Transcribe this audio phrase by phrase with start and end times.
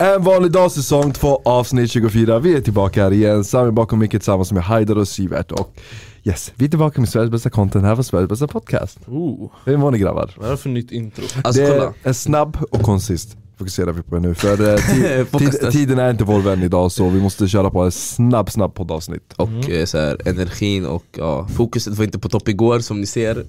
[0.00, 2.38] En vanlig dag säsong 2 avsnitt 24.
[2.38, 5.80] Vi är tillbaka här igen, Sami bakom mycket tillsammans med Haidar och Sivert och
[6.24, 8.98] Yes, vi är tillbaka med Sveriges bästa content här på Sveriges bästa podcast.
[9.06, 10.34] Oh, Hur mår ni grabbar?
[10.36, 11.24] vad är det för nytt intro?
[11.44, 15.98] Alltså det kolla, är snabb och konsist fokuserar vi på nu för eh, tid, tiden
[15.98, 19.32] är inte vår vän idag så vi måste köra på en snabb snabb poddavsnitt.
[19.36, 23.06] och eh, så här, energin och ja, fokuset var inte på topp igår som ni
[23.06, 23.46] ser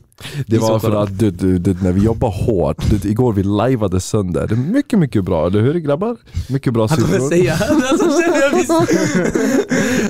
[0.47, 3.99] Det var för att du, du, du, när vi jobbar hårt, du, igår vi lajvade
[3.99, 6.17] sönder, det är mycket mycket bra, eller hur grabbar?
[6.49, 7.29] Mycket bra Han kommer siffror.
[7.29, 7.53] säga
[7.91, 8.71] alltså, känner jag visst.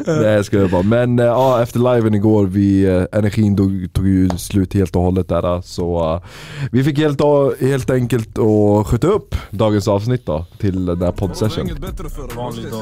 [0.07, 4.07] Nej jag skojar bara, men eh, ja, efter liven igår, vi, eh, energin tog, tog
[4.07, 6.21] ju slut helt och hållet där eh, så eh,
[6.71, 11.11] vi fick helt, och- helt enkelt att skjuta upp dagens avsnitt då till den här
[11.11, 11.69] poddsession.
[12.37, 12.81] Vanlig dag.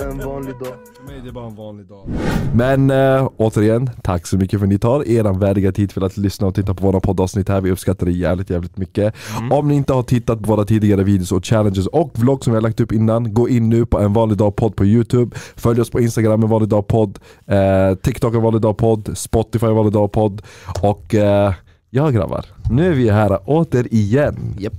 [0.10, 0.68] En vanlig dag.
[0.96, 2.08] För mig det är bara en vanlig dag.
[2.54, 6.16] Men äh, återigen, tack så mycket för att ni tar eran värdiga tid för att
[6.16, 7.60] lyssna och titta på våra poddavsnitt här.
[7.60, 9.14] Vi uppskattar det jävligt jävligt mycket.
[9.50, 12.56] Om ni inte har tittat på våra tidigare videos och challenges och vlogg som vi
[12.56, 15.36] har lagt upp innan, gå in nu på en vanlig dag podd på youtube.
[15.56, 19.66] Följ oss på instagram en vanlig dag podd, eh, tiktok en vanlig dag podd, spotify
[19.66, 20.42] en vanlig dag podd
[20.82, 21.52] och eh,
[21.90, 24.54] ja grabbar, nu är vi här återigen.
[24.58, 24.74] Japp.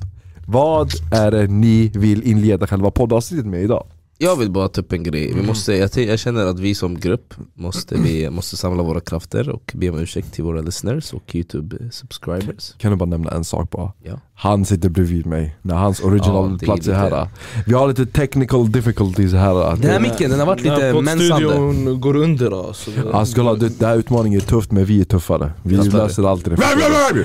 [0.47, 3.83] Vad är det ni vill inleda själva poddavsnittet med idag?
[4.17, 6.99] Jag vill bara ta upp en grej, vi måste, jag, jag känner att vi som
[6.99, 11.35] grupp måste, vi måste samla våra krafter och be om ursäkt till våra listeners och
[11.35, 13.91] youtube subscribers Kan du bara nämna en sak bara?
[14.03, 14.19] Ja.
[14.33, 17.27] Han sitter bredvid mig när hans original Ja, är plats är lite- här.
[17.65, 19.75] Vi har lite technical difficulties här.
[19.75, 22.91] Den här micken den har varit Den lite här mensande poddstudion går under alltså.
[23.13, 25.51] Alltså kolla, det, det här utmaningen är tufft men vi är tuffare.
[25.63, 26.57] Vi fattar löser alltid det.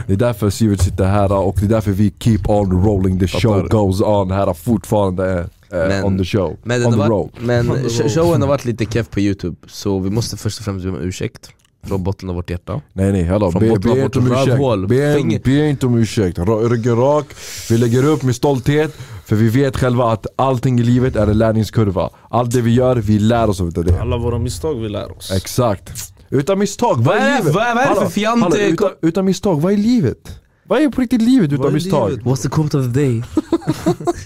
[0.06, 3.28] Det är därför Sivert sitter här och det är därför vi keep on rolling, the
[3.28, 6.56] show goes on här fortfarande Men- on the show.
[6.62, 7.08] Men, on the roll.
[7.08, 8.10] varit, men On the sh- roll.
[8.10, 10.96] showen har varit lite keff på youtube Så vi måste först och främst be om
[11.00, 11.50] ursäkt
[11.86, 13.52] Från botten av vårt hjärta Nej nej, hallå.
[13.52, 14.48] Från Be, botten av be vårt inte om ursäkt.
[14.48, 14.86] rövhål.
[14.86, 16.38] Be, be inte om ursäkt.
[16.70, 17.26] Ryggen rak,
[17.70, 18.94] vi lägger upp med stolthet.
[19.24, 22.10] För vi vet själva att allting i livet är en lärningskurva.
[22.30, 24.00] Allt det vi gör, vi lär oss av det.
[24.00, 25.30] Alla våra misstag vi lär oss.
[25.32, 26.12] Exakt.
[26.30, 27.54] Utan misstag, vad Vad är livet?
[27.54, 30.40] vad är- vad är det för fjant- utan, utan misstag, vad är livet?
[30.70, 32.10] Vad är på riktigt livet utan Vad är misstag?
[32.10, 32.24] livet?
[32.24, 33.22] What's the quote of the day?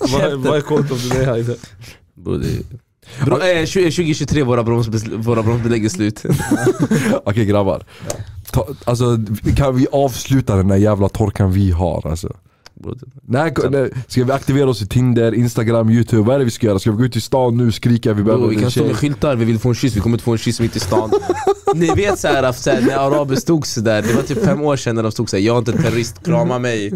[0.13, 1.57] Vad är- Vad är quote of the day Haide?
[2.15, 2.35] Bro,
[3.37, 6.23] eh, 20- 2023 våra, bromsbesl- våra bromsbelägg är slut
[7.25, 7.85] Okej grabbar.
[8.53, 9.19] Ta, alltså,
[9.57, 12.37] kan vi avsluta den där jävla torkan vi har alltså?
[12.75, 12.91] Det-
[13.27, 16.23] När, när, ska vi aktivera oss i Tinder, Instagram, youtube?
[16.23, 16.79] Vad är det vi ska göra?
[16.79, 18.97] Ska vi gå ut i stan nu och skrika vi behöver vi kan stå med
[18.97, 21.11] skyltar, vi vill få en kyss, vi kommer inte få en kyss mitt i stan
[21.75, 24.77] Ni vet såhär, att så här, när araber stod sådär, det var typ fem år
[24.77, 26.91] sedan när de stod såhär 'Jag är inte terrorist, krama mig'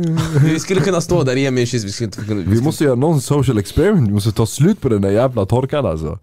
[0.44, 2.84] Vi skulle kunna stå där, ge mig en kyss, vi skulle inte kunna Vi måste
[2.84, 6.18] göra någon social experiment, vi måste ta slut på den där jävla torkan alltså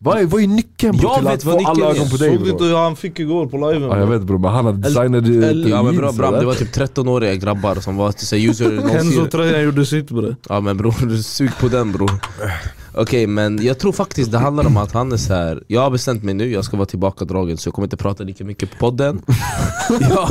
[0.00, 2.16] Vad är, vad är nyckeln bro, Jag till vet att vad få alla ögon på
[2.16, 3.88] dig Såg du inte hur han fick igår på liven?
[3.88, 6.40] Ja jag vet bror, men han hade designat till Ja men bra eller?
[6.40, 10.36] det var typ 13-åriga grabbar som var så user 04 Kenzo-tröjan gjorde sitt bre.
[10.48, 12.10] Ja men bror, sug på den bror
[12.94, 15.62] Okej men jag tror faktiskt det handlar om att han är så här.
[15.66, 18.44] jag har bestämt mig nu, jag ska vara tillbakadragen så jag kommer inte prata lika
[18.44, 19.22] mycket på podden
[20.00, 20.30] Jag,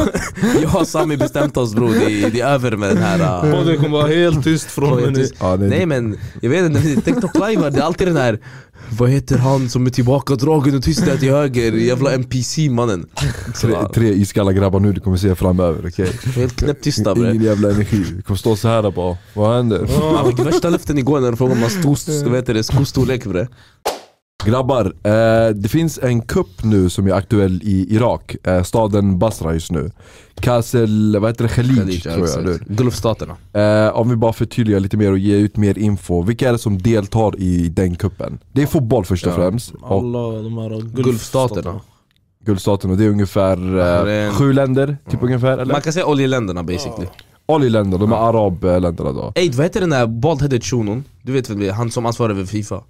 [0.61, 3.51] jag och Sami bestämt oss bror, det, är- det är över med den här uh,
[3.57, 5.27] Podden kommer vara helt tyst från mig nu.
[5.39, 8.39] Ja, nej, Nej men, jag vet inte, TikTok live det är alltid den här
[8.89, 11.71] Vad heter han som är tillbakadragen och tyst där till höger?
[11.71, 13.09] Jävla NPC mannen
[13.61, 16.11] tre, tre iskalla grabbar nu du kommer se framöver okej?
[16.35, 19.87] Helt knäpptysta bre Ingen jävla energi, vi kommer stå så här bara, vad händer?
[20.15, 23.47] Han fick värsta luften igår när de frågade om hans skostorlek bre
[24.47, 29.53] Grabbar, eh, det finns en kupp nu som är aktuell i Irak, eh, staden Basra
[29.53, 29.91] just nu
[30.39, 31.49] Kassel, vad heter det?
[31.49, 32.63] Khalij, Khalid, tror jag hur?
[32.67, 36.51] Gulfstaterna Eh, om vi bara förtydligar lite mer och ger ut mer info, vilka är
[36.51, 38.39] det som deltar i den kuppen?
[38.51, 39.35] Det är fotboll först och Ja.
[39.35, 41.79] främst, och Alla de här Gulfstaterna
[42.45, 43.57] Guldstaterna, det är ungefär
[44.27, 45.73] eh, sju länder, typ ungefär eller?
[45.73, 47.07] Man kan säga oljeländerna basically
[47.45, 51.03] Oljeländer, de är arabländerna då Ey vad heter den där bald-headed shunon?
[51.21, 52.81] Du vet väl han som ansvarar över Fifa?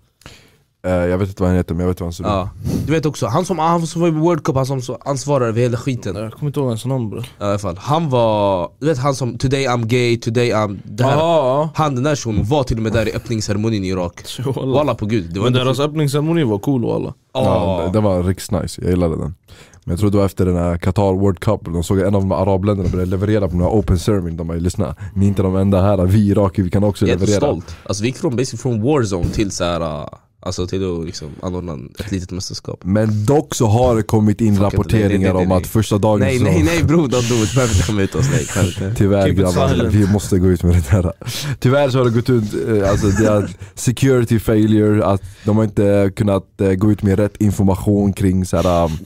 [0.85, 2.49] Eh, Jag vet inte vad han heter men jag vet vad han ser ut Ja.
[2.85, 5.47] Du vet också, han som, han som var i World Cup, han som så ansvarar
[5.47, 6.15] över hela skiten.
[6.15, 7.23] Jag kommer inte ihåg hans namn bre.
[7.39, 10.79] Ja, I alla fall, han var, du vet han som 'Today I'm gay, today I'm'
[10.83, 13.87] det här, Ja, Han den där shunon var till och med där i öppningsceremonin i
[13.87, 14.21] Irak.
[14.55, 17.13] Walla på gud, det var Men deras öppningsceremoni var cool walla.
[17.33, 19.35] Ja, Ja, det var riksnice, jag gillade den.
[19.83, 22.21] Men jag tror det var efter den här Qatar World Cup, de såg en av
[22.21, 25.41] de arabländerna började leverera på den här open ceremony, de bara lyssna Ni är inte
[25.41, 27.37] de enda här, vi irakier vi kan också Jag är leverera.
[27.39, 30.07] Stolt Alltså vi gick från, basically från warzone till så här, uh,
[30.39, 32.79] Alltså till att liksom anordna ett litet mästerskap.
[32.83, 35.57] Men dock så har det kommit in Fuck rapporteringar nej, nej, nej, om nej.
[35.57, 38.15] att första dagen Nej så nej nej bror, don't do it, behöver inte komma ut
[38.15, 38.93] oss, nej.
[38.95, 41.13] Tyvärr grabbar, vi måste gå ut med det här.
[41.59, 45.63] Tyvärr så har det gått ut, eh, alltså det är security failure, att de har
[45.63, 48.97] inte kunnat eh, gå ut med rätt information kring så här, um,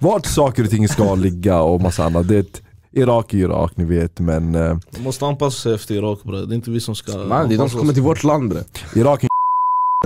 [0.00, 2.28] vart saker och ting ska ligga och massa annat.
[2.28, 2.62] Det är ett
[2.92, 6.54] Irak är Irak ni vet men eh, De måste anpassa sig efter Irak bre, det
[6.54, 8.60] är inte vi som ska Man, det är de som kommer till vårt land bre
[8.94, 9.24] Irak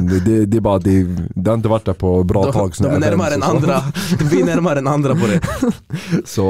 [0.02, 1.02] det, det, det är bara det,
[1.34, 2.72] det har inte varit där på bra De, tag.
[2.78, 3.82] de är närmare än andra,
[4.30, 5.40] vi är närmare än andra på det.
[6.24, 6.42] Så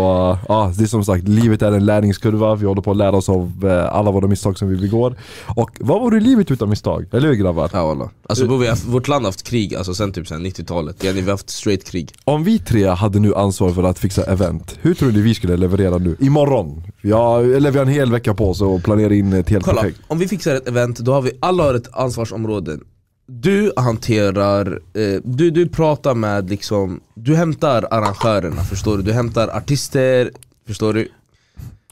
[0.49, 2.55] ja, det är som sagt, livet är en lärningskurva.
[2.55, 5.17] Vi håller på att lära oss av eh, alla våra misstag som vi begår.
[5.47, 7.07] Och vad vore livet utan misstag?
[7.13, 7.71] Eller hur grabbar?
[7.73, 8.09] Ja, wallah.
[8.29, 11.21] alltså, bro, vi har, vårt land har haft krig alltså, sen typ sen 90-talet, yani,
[11.21, 12.13] vi har haft straight krig.
[12.25, 15.57] Om vi tre hade nu ansvar för att fixa event, hur tror ni vi skulle
[15.57, 16.17] leverera nu?
[16.21, 16.83] Imorgon?
[17.03, 19.81] Ja, eller vi har en hel vecka på oss att planera in ett helt Kolla,
[19.81, 20.01] projekt.
[20.09, 22.79] om vi fixar ett event, då har vi alla har ett ansvarsområde
[23.27, 29.49] du hanterar, eh, du, du pratar med liksom, du hämtar arrangörerna förstår du, du hämtar
[29.49, 30.31] artister,
[30.67, 31.09] förstår du?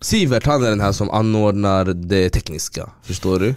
[0.01, 3.55] Sivert han är den här som anordnar det tekniska, förstår du?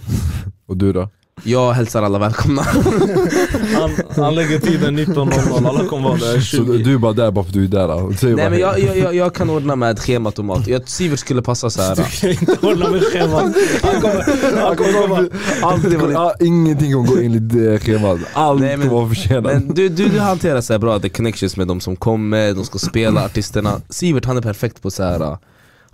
[0.65, 1.09] Och du då?
[1.43, 2.61] Jag hälsar alla välkomna
[3.75, 7.31] Han, han lägger tiden 19.00, alla kommer vara där Så 20 du är bara där
[7.31, 7.87] bara för att du är där?
[7.87, 8.11] då?
[8.21, 11.19] Nej bara men jag, jag, jag, jag kan ordna med schemat och mat, jag, Sivert
[11.19, 11.95] skulle passa så här.
[11.95, 15.27] Du kan inte hålla med schemat Han kommer, han kommer komma
[15.61, 19.43] Alltid, ja, ingenting kommer gå enligt eh, schemat, allt Nej, men- kommer vara försenat.
[19.43, 22.65] Men du, du, du hanterar så här bra the connections med de som kommer, de
[22.65, 25.37] ska spela, artisterna Sivert han är perfekt på så här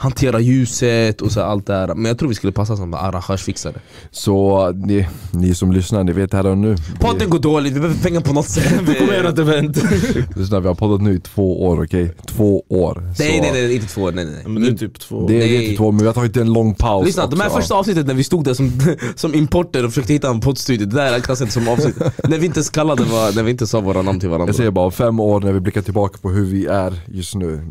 [0.01, 3.74] hantera ljuset och så allt det här Men jag tror vi skulle passa som arrangörsfixare
[4.12, 6.75] Så ni, ni som lyssnar, ni vet här och nu.
[7.00, 9.77] Podden går dåligt, vi behöver pengar på något sätt Vi kommer göra ett event
[10.36, 12.13] Lyssna, vi har poddat nu i två år, okej?
[12.25, 13.13] Två år.
[13.18, 15.39] Så Nej nej nej, inte två, nej nej Men det är typ två Det är
[15.39, 15.57] Nej.
[15.57, 17.59] det är två, men vi har tagit en lång paus Lyssna, de här också.
[17.59, 18.71] första avsnittet när vi stod där som,
[19.15, 21.95] som importer och försökte hitta en poddstudio, det där klassas inte som avsnitt
[22.30, 24.56] När vi inte ens kallade, var, när vi inte sa våra namn till varandra Jag
[24.56, 27.62] säger bara, fem år när vi blickar tillbaka på hur vi är just nu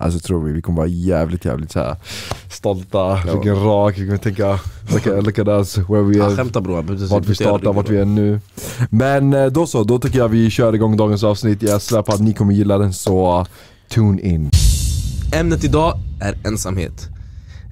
[0.00, 1.96] Alltså tror vi, vi kommer vara jävligt jävligt så här
[2.50, 4.60] stolta, vilken rak, vi kommer tänka
[5.22, 8.04] look at, us, where we Ja, are, skämta bror, vart vi startar, vart vi är
[8.04, 8.40] nu.
[8.90, 12.12] Men eh, då så, då tycker jag vi kör igång dagens avsnitt, jag svär på
[12.12, 13.46] att ni kommer gilla den så
[13.88, 14.50] tune in.
[15.32, 17.08] Ämnet idag är ensamhet.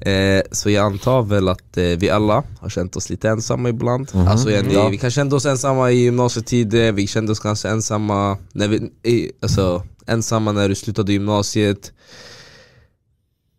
[0.00, 4.08] Eh, Så jag antar väl att eh, vi alla har känt oss lite ensamma ibland.
[4.28, 4.88] Alltså yani, Ja.
[4.88, 8.76] vi kanske kände oss ensamma i gymnasietiden, vi kände oss kanske ensamma när vi,
[9.10, 11.92] i, alltså, ensamma när du slutade gymnasiet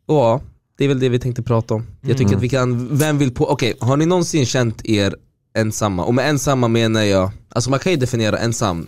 [0.06, 0.42] Och ja,
[0.78, 3.34] det är väl det vi tänkte prata om Jag tycker att vi kan, vem vill
[3.34, 5.16] på, okej har ni någonsin känt er
[5.54, 6.04] ensamma?
[6.06, 8.88] Och med ensamma menar jag, alltså man kan ju definiera ensam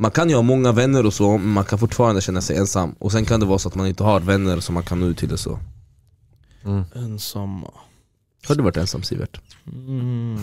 [0.00, 2.94] man kan ju ha många vänner och så, men man kan fortfarande känna sig ensam
[2.98, 5.06] Och sen kan det vara så att man inte har vänner som man kan nå
[5.06, 5.58] ut till och så
[6.94, 7.70] Ensamma
[8.48, 9.40] Har du varit ensam Sivert?
[9.66, 10.42] mm.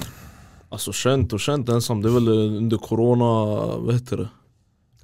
[0.70, 3.24] Alltså känt och känt ensam, det är väl under corona,
[3.78, 4.30] vad heter det?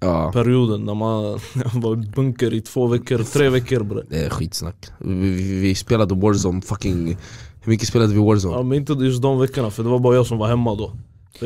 [0.03, 0.31] Ja.
[0.31, 1.39] Perioden när man
[1.81, 4.01] var i bunker i två veckor, tre veckor bre.
[4.09, 4.85] Det är skitsnack.
[4.99, 7.17] Vi, vi, vi spelade Warzone fucking
[7.61, 8.55] Hur mycket spelade vi Warzone?
[8.55, 10.91] Ja men inte just de veckorna för det var bara jag som var hemma då.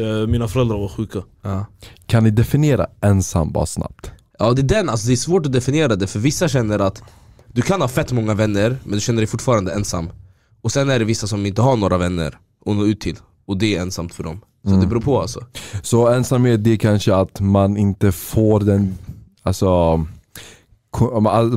[0.01, 1.23] Eh, Mina föräldrar var sjuka.
[1.41, 1.65] Ja.
[2.05, 4.11] Kan ni definiera ensam bara snabbt?
[4.39, 7.03] Ja det är den, alltså det är svårt att definiera det för vissa känner att
[7.47, 10.09] Du kan ha fett många vänner men du känner dig fortfarande ensam.
[10.61, 13.57] Och sen är det vissa som inte har några vänner att nå ut till Och
[13.57, 15.45] det är ensamt för dem Så det beror på alltså.
[15.81, 18.97] Så ensamhet det är kanske att man inte får den,
[19.43, 20.05] alltså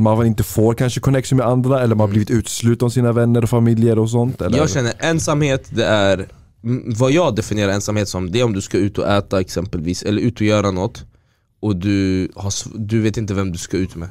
[0.00, 3.42] man inte får kanske connection med andra eller man har blivit utsluten av sina vänner
[3.42, 4.58] och familjer och sånt eller?
[4.58, 6.28] Jag känner ensamhet, det är
[6.64, 10.02] mm, Vad jag definierar ensamhet som, det är om du ska ut och äta exempelvis
[10.02, 11.04] Eller ut och göra något
[11.60, 14.08] Och du, har, du vet inte vem du ska ut med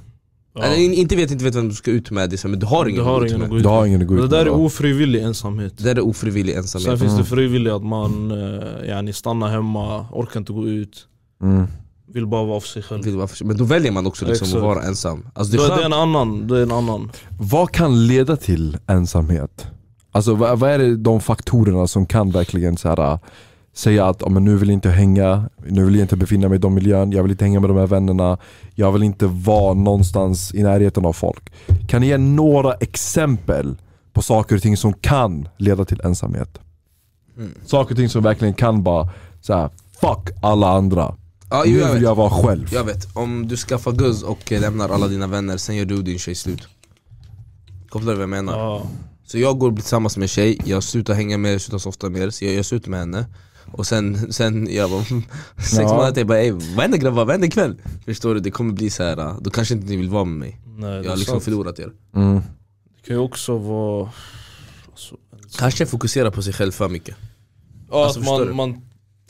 [0.58, 0.64] Ja.
[0.64, 2.60] Eller in- inte vet inte vet vem du ska ut med, det är så, men
[2.60, 3.46] du har ingen, Du har att gå ut ingen med.
[3.46, 3.88] att gå ut Du har med.
[3.88, 5.74] ingen att gå Men ut Det där med, är ofrivillig ensamhet.
[5.78, 10.06] Det där är ofrivillig Sen ensamhet finns det frivillig att man eh, yani, stannar hemma,
[10.12, 11.08] orkar inte gå ut.
[11.44, 11.68] Mm.
[12.14, 13.04] Vill bara vara för sig själv.
[13.44, 15.28] Men då väljer man också liksom att vara ensam.
[15.34, 17.12] Alltså det är det är en annan, det är en annan.
[17.40, 19.68] Vad kan leda till ensamhet?
[20.12, 23.20] Alltså vad, vad är det de faktorerna som kan verkligen så här,
[23.78, 26.56] säga att "Ja, men nu vill jag inte hänga, nu vill jag inte befinna mig
[26.56, 28.38] i de miljön, jag vill inte hänga med de här vännerna,
[28.76, 31.52] jag vill inte vara någonstans i närheten av folk.
[31.88, 33.76] Kan ni ge några exempel
[34.14, 36.60] på saker och ting som kan leda till ensamhet?
[37.38, 37.52] Mm.
[37.66, 39.10] Saker och ting som verkligen kan bara
[39.42, 39.70] så här,
[40.02, 41.16] fuck alla andra.
[41.50, 42.04] Ja, nu jag, vill vet.
[42.04, 42.70] jag vara själv.
[42.74, 46.04] jag vet, om du skaffar guzz och lämnar alla dina vänner, sen gör du och
[46.04, 46.68] din tjej slut
[47.90, 48.58] Kopplar du vad jag menar?
[48.60, 48.82] ja.
[49.26, 51.78] Så jag går och blir tillsammans med en tjej, jag slutar hänga med er, slutar
[51.78, 53.26] softa med er, så jag gör slut med henne
[53.72, 55.04] Och sen, sen jag bara,
[55.58, 55.88] sex Ja.
[55.88, 57.82] månader till, jag bara ey, vad händer grabbar, vad händer ikväll?
[58.06, 58.40] Förstår du?
[58.40, 59.36] Det kommer bli så här.
[59.42, 61.44] då kanske inte ni vill vara med mig Nej, Jag är har liksom sant.
[61.44, 62.36] förlorat er Mm.
[62.96, 64.10] Det kan ju också vara
[64.92, 65.16] alltså,
[65.58, 67.16] Kanske fokusera på sig själv för mycket
[67.92, 68.82] ja, Alltså, man, man,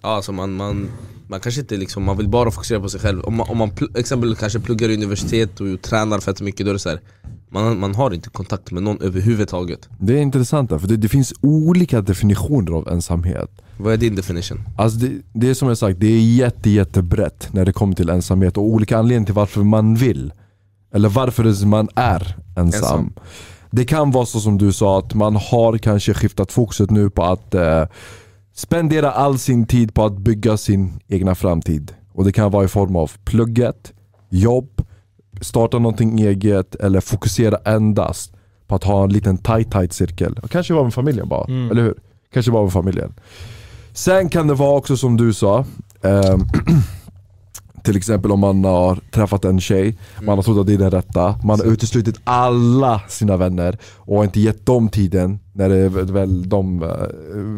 [0.01, 0.89] alltså man, man,
[1.27, 3.71] man kanske inte liksom, man vill bara fokusera på sig själv Om man, om man
[3.95, 7.01] exempel kanske pluggar i universitet och tränar fett mycket, då är det så här,
[7.49, 11.09] man, man har inte kontakt med någon överhuvudtaget Det är intressant där, för det, det
[11.09, 13.49] finns olika definitioner av ensamhet.
[13.77, 14.59] Vad är din definition?
[14.77, 18.09] Alltså det, det är som jag sagt, det är jätte, jättebrett när det kommer till
[18.09, 20.33] ensamhet och olika anledningar till varför man vill.
[20.93, 22.63] Eller varför man är ensam.
[22.65, 23.13] Ensam.
[23.71, 27.23] Det kan vara så som du sa, att man har kanske skiftat fokuset nu på
[27.23, 27.85] att eh,
[28.57, 31.93] spendera all sin tid på att bygga sin egna framtid.
[32.13, 33.93] Och det kan vara i form av plugget,
[34.29, 34.81] jobb,
[35.41, 38.33] starta någonting eget eller fokusera endast
[38.67, 40.39] på att ha en liten tight tight cirkel.
[40.43, 41.71] Och kanske vara med familjen bara, Mm.
[41.71, 41.95] eller hur?
[42.33, 43.13] Kanske vara med familjen.
[43.93, 45.65] Sen kan det vara också som du sa,
[46.03, 46.45] ehm,
[47.87, 50.91] till exempel om man har träffat en tjej, man har trott att det är den
[50.91, 56.49] rätta, man har uteslutit alla sina vänner och inte gett dem tiden när det väl
[56.49, 56.89] de eh,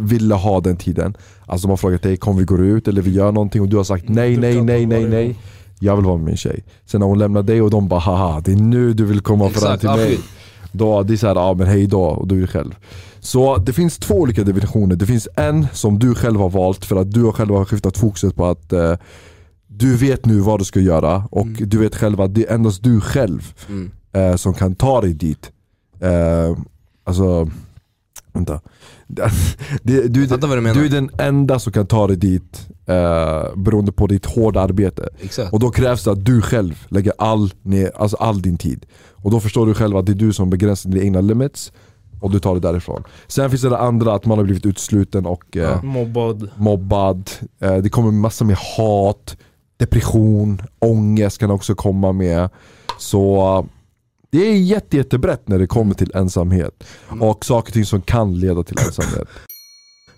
[0.09, 1.17] ville ha den tiden.
[1.45, 3.77] Alltså de har frågat dig, kom vi går ut eller vi gör någonting och du
[3.77, 5.36] har sagt nej, nej, nej, nej, nej.
[5.79, 6.63] Jag vill vara med min tjej.
[6.86, 9.50] Sen när hon lämnar dig och de bara haha, det är nu du vill komma
[9.50, 10.19] fram till mig.
[10.71, 12.75] Då, det är såhär, ja men hej då och du är själv.
[13.19, 14.95] Så det finns två olika definitioner.
[14.95, 18.36] Det finns en som du själv har valt för att du själv har skiftat fokuset
[18.36, 18.93] på att eh,
[19.71, 22.83] du vet nu vad du ska göra och du vet själv att det är endast
[22.83, 23.91] du själv Mm.
[24.13, 25.51] eh, som kan ta dig dit.
[25.99, 26.57] Eh,
[27.03, 27.49] alltså,
[28.33, 28.61] vänta.
[29.83, 30.73] Du, du menar.
[30.73, 35.09] du är den enda som kan ta dig dit eh, beroende på ditt hårda arbete.
[35.21, 35.53] Exakt.
[35.53, 38.85] Och då krävs det att du själv lägger all, ner, alltså all din tid.
[39.11, 41.71] Och då förstår du själv att det är du som begränsar dina egna limits
[42.21, 43.03] och du tar det därifrån.
[43.27, 46.49] Sen finns det det andra att man har blivit utsluten och eh, Mobbad.
[46.57, 47.29] mobbad.
[47.59, 49.38] Eh, det kommer massa med hat,
[49.79, 52.50] depression, ångest kan också komma med.
[52.98, 53.67] Så
[54.31, 56.83] det är jätte, jättebrett när det kommer till ensamhet.
[57.21, 59.27] Och saker och ting som kan leda till ensamhet.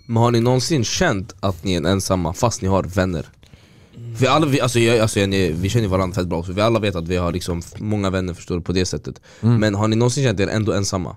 [0.06, 3.26] Men har ni någonsin känt att ni är ensamma fast ni har vänner?
[4.18, 6.60] För alla, vi, alltså, jag, alltså, jag, ni, vi känner varandra fett bra också, vi
[6.60, 9.88] alla vet att vi har liksom många vänner förstår du, på det sättet Men har
[9.88, 11.16] ni någonsin känt er ändå ensamma?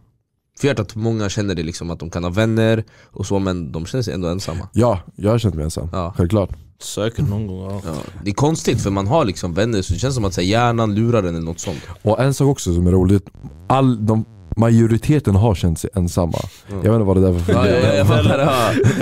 [0.60, 3.40] För jag vet att många känner det liksom att de kan ha vänner och så
[3.40, 5.90] men de känner sig ändå ensamma Ja, jag har känt mig ensam.
[5.92, 6.14] Ja.
[6.18, 6.50] Självklart.
[6.82, 7.82] Säkert någon gång ja.
[7.86, 7.96] ja.
[8.24, 10.48] Det är konstigt för man har liksom vänner så det känns som att så, här,
[10.48, 13.29] hjärnan lurar en eller något sånt Och en sak också som är roligt,
[13.67, 14.25] all, de,
[14.56, 16.38] majoriteten har känt sig ensamma.
[16.70, 18.50] Jag vet inte vad det där var för Ja, ja, ja, jag fattar det.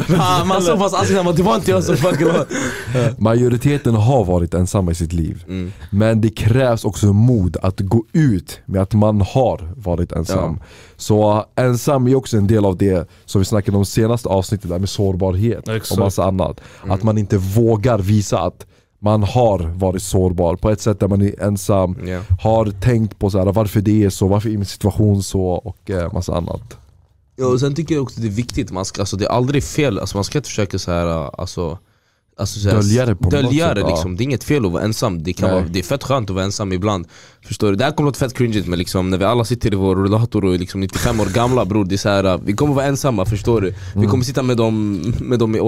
[0.10, 2.45] Ja, man så pass asken, det var inte jag som fucking var...
[3.22, 5.43] Majoriteten har varit ensamma i sitt liv.
[5.48, 5.74] Mm.
[5.89, 10.60] Men det krävs också mod att gå ut med att man har varit ensam.
[10.98, 14.69] Så uh, ensam är också en del av det som vi snackade om senaste avsnittet
[14.69, 15.91] där med sårbarhet Exakt.
[15.91, 16.62] och massa annat.
[16.83, 16.91] Mm.
[16.91, 18.65] Att man inte vågar visa att
[19.03, 22.22] man har varit sårbar på ett sätt där man är ensam, Ja.
[22.41, 25.89] har tänkt på så här, varför det är så, varför är min situation så och
[25.89, 26.77] eh, massa annat.
[27.36, 29.63] Ja, och sen tycker jag också det är viktigt, man ska, alltså, det är aldrig
[29.63, 31.77] fel, alltså, man ska inte försöka så här, alltså,
[32.37, 33.87] alltså, så här, Dölja det på något dölja sätt, det ja.
[33.87, 34.15] liksom.
[34.17, 35.59] Det är inget fel att vara ensam, det, kan Nej.
[35.59, 37.07] vara, det är fett skönt att vara ensam ibland
[37.45, 37.75] Förstår du?
[37.75, 40.45] Det här kommer låta fett cringeigt men liksom, när vi alla sitter i vår rullator
[40.45, 43.25] och är liksom 95 år gamla bror, det är så här, vi kommer vara ensamma
[43.25, 43.67] förstår du?
[43.69, 44.09] Vi Mm.
[44.09, 45.59] kommer sitta med dem, med dem i,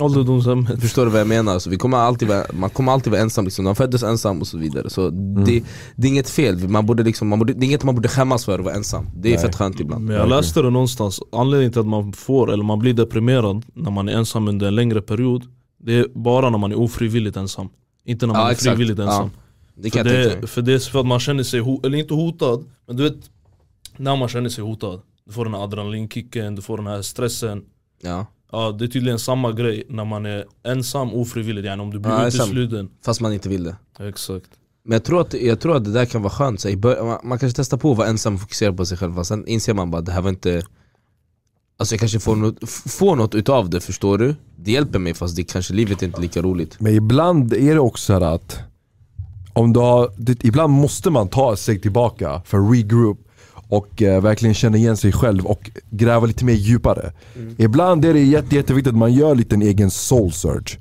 [0.00, 0.80] Ålderdomshemmet.
[0.80, 1.58] Förstår du vad jag menar?
[1.58, 3.64] Så vi kommer alltid vara, man kommer alltid vara ensam, liksom.
[3.64, 5.62] de föddes ensam och så vidare Så det,
[5.96, 8.44] det är inget fel, man borde liksom, man borde, det är inget man borde skämmas
[8.44, 9.42] för att vara ensam Det är Nej.
[9.42, 12.78] fett skönt ibland Men jag läste det någonstans, anledningen till att man får, eller man
[12.78, 15.42] blir deprimerad när man är ensam under en längre period
[15.82, 17.68] Det är bara när man är ofrivilligt ensam.
[18.04, 18.76] Inte när man Ja, är exakt.
[18.76, 19.30] frivilligt ensam.
[19.74, 22.96] Det för, det, för det är för att man känner sig, eller inte hotad Men
[22.96, 23.16] du vet,
[23.96, 27.64] när man känner sig hotad Du får den här adrenalinkicken, du får den här stressen.
[28.02, 28.26] Ja.
[28.52, 32.12] Ja det är tydligen samma grej när man är ensam ofrivilligt, yani om du blir
[32.12, 33.76] Ja, utesluten Fast man inte vill det.
[33.98, 34.50] Exakt.
[34.84, 37.38] Men jag tror att, jag tror att det där kan vara skönt, så man, man
[37.38, 39.98] kanske testar på att vara ensam och fokusera på sig själv sen inser man bara
[39.98, 40.62] att det här var inte
[41.80, 44.34] Alltså jag kanske får något, får något utav det, förstår du?
[44.56, 47.80] Det hjälper mig fast det kanske livet är inte lika roligt Men ibland är det
[47.80, 48.58] också så här att
[49.52, 53.18] om du har, det, ibland måste man ta ett steg tillbaka för regroup
[53.68, 57.12] och eh, verkligen känna igen sig själv och gräva lite mer djupare.
[57.56, 60.78] Ibland är det jätte, jätteviktigt att man gör lite en egen soul search.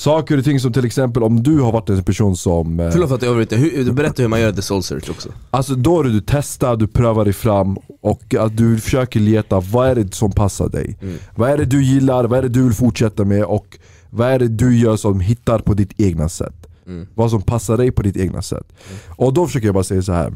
[0.00, 2.80] Saker och ting som till exempel om du har varit en person som...
[2.80, 5.74] eh, Förlåt för att jag avbryter, berättar hur man gör the soul search också Alltså
[5.74, 9.88] då är det du testar, du prövar dig fram och att du försöker leta vad
[9.88, 10.98] är det som passar dig.
[11.36, 13.78] Vad är det du gillar, vad är det du vill fortsätta med och
[14.10, 16.66] vad är det du gör som hittar på ditt egna sätt.
[17.14, 18.72] Vad som passar dig på ditt egna sätt.
[19.08, 20.32] Och då försöker jag bara säga så här.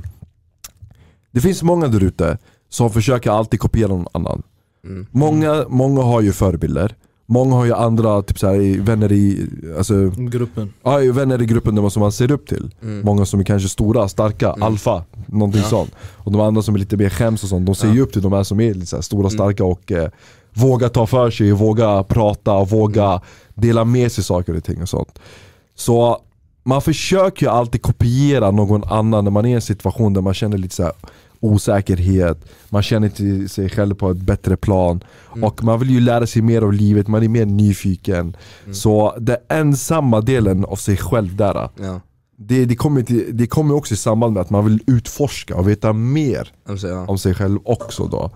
[1.31, 4.43] Det finns många där ute som försöker alltid kopiera någon annan.
[5.11, 6.95] Många, många har ju förebilder.
[7.35, 9.47] Många har ju andra typ så här, i- vänner i,
[9.79, 10.73] alltså, Gruppen.
[10.83, 12.71] Ja, vänner i gruppen där man, som man ser upp till.
[13.05, 15.91] Många som är kanske stora, starka, alfa, någonting sånt.
[16.25, 18.23] Och de andra som är lite mer skäms och sånt, de ser ju upp till
[18.23, 20.09] de här som är lite så här stora, starka och eh,
[20.55, 23.21] vågar ta för sig, våga prata och våga
[23.55, 25.19] dela med sig saker och ting och sånt.
[25.75, 26.19] Så
[26.65, 30.35] man försöker ju alltid kopiera någon annan när man är i en situation där man
[30.35, 30.93] känner lite så här
[31.45, 35.05] osäkerhet, man känner inte sig själv på ett bättre plan
[35.43, 38.37] och man vill ju lära sig mer av livet, man är mer nyfiken.
[38.73, 42.01] Så den ensamma delen av sig själv där, Ja,
[42.37, 45.69] det, det, kommer till, det kommer också i samband med att man vill utforska och
[45.69, 47.07] veta mer alltså, ja.
[47.09, 48.31] om sig själv också då.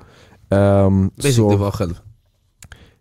[0.57, 1.99] Um, Basically så, vara själv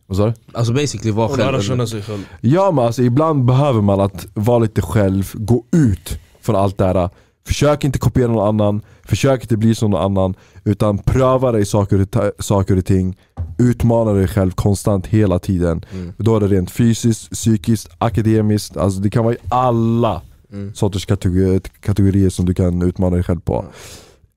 [0.05, 0.33] Vad sa du?
[0.53, 2.25] Alltså basically vara själv lära känna sig själv.
[2.41, 6.85] Ja men alltså ibland behöver man att vara lite själv, gå ut från allt det
[6.85, 7.09] här.
[7.47, 10.33] Försök inte kopiera någon annan, försök inte bli som någon annan.
[10.63, 13.17] Utan pröva dig saker och, saker och ting.
[13.57, 15.85] Utmana dig själv konstant hela tiden.
[15.93, 16.13] Mm.
[16.17, 18.77] Då är det rent fysiskt, psykiskt, akademiskt.
[18.77, 20.73] Alltså det kan vara i alla Mm.
[20.73, 23.65] sorters kategorier, kategorier som du kan utmana dig själv på.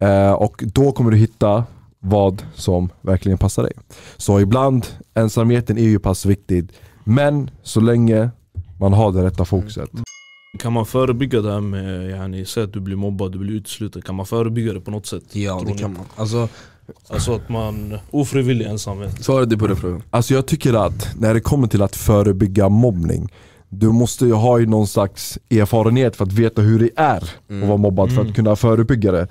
[0.02, 1.64] Eh, och då kommer du hitta
[2.00, 3.72] vad som verkligen passar dig.
[4.16, 6.72] Så ibland, ensamheten är ju pass viktig.
[7.04, 8.30] Men så länge
[8.80, 9.90] man har det rätta fokuset.
[10.58, 14.02] Kan man förebygga det här med, yani, säg att du blir mobbad, du blir utesluten,
[14.02, 15.22] kan man förebygga det på något sätt?
[15.32, 15.78] Ja det ni?
[15.78, 16.02] kan man.
[16.16, 16.48] Alltså,
[17.08, 19.24] Alltså att man, ofrivillig ensamhet.
[19.24, 20.02] svarade du på den frågan?
[20.10, 23.28] Alltså jag tycker att när det kommer till att förebygga mobbning
[23.68, 27.34] du måste ju ha ju någon slags erfarenhet för att veta hur det är att
[27.48, 29.28] vara mobbad för att kunna förebygga det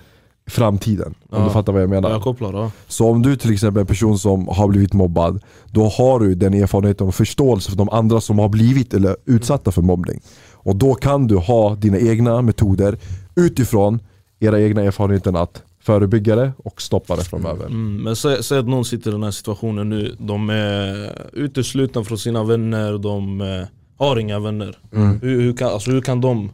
[0.47, 1.15] i framtiden.
[1.29, 1.43] Om Ja.
[1.43, 2.09] du fattar vad jag menar.
[2.09, 2.71] Jag kopplar ja.
[2.87, 6.35] Så om du till exempel är en person som har blivit mobbad, då har du
[6.35, 10.21] den erfarenheten och förståelse för de andra som har blivit eller utsatta för mobbning.
[10.63, 12.97] Och då kan du ha dina egna metoder
[13.35, 13.99] utifrån
[14.39, 17.65] era egna erfarenheter att förebygga det och stoppa det framöver.
[17.65, 22.03] Mm, men säg, säg att någon sitter i den här situationen nu, de är uteslutna
[22.03, 24.77] från sina vänner, de eh, har inga vänner.
[24.93, 25.19] Mm.
[25.21, 26.51] Hur, hur, kan, alltså, hur kan de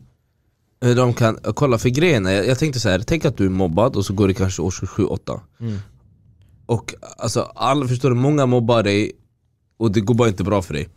[0.81, 3.49] Hur De kan, kolla för grejen jag, jag tänkte så här, tänk att du är
[3.49, 5.77] mobbad och så går det kanske årskurs 7-8 Mm.
[6.65, 9.11] Och alltså, alla förstår du, många mobbar dig
[9.77, 10.89] och det går bara inte bra för dig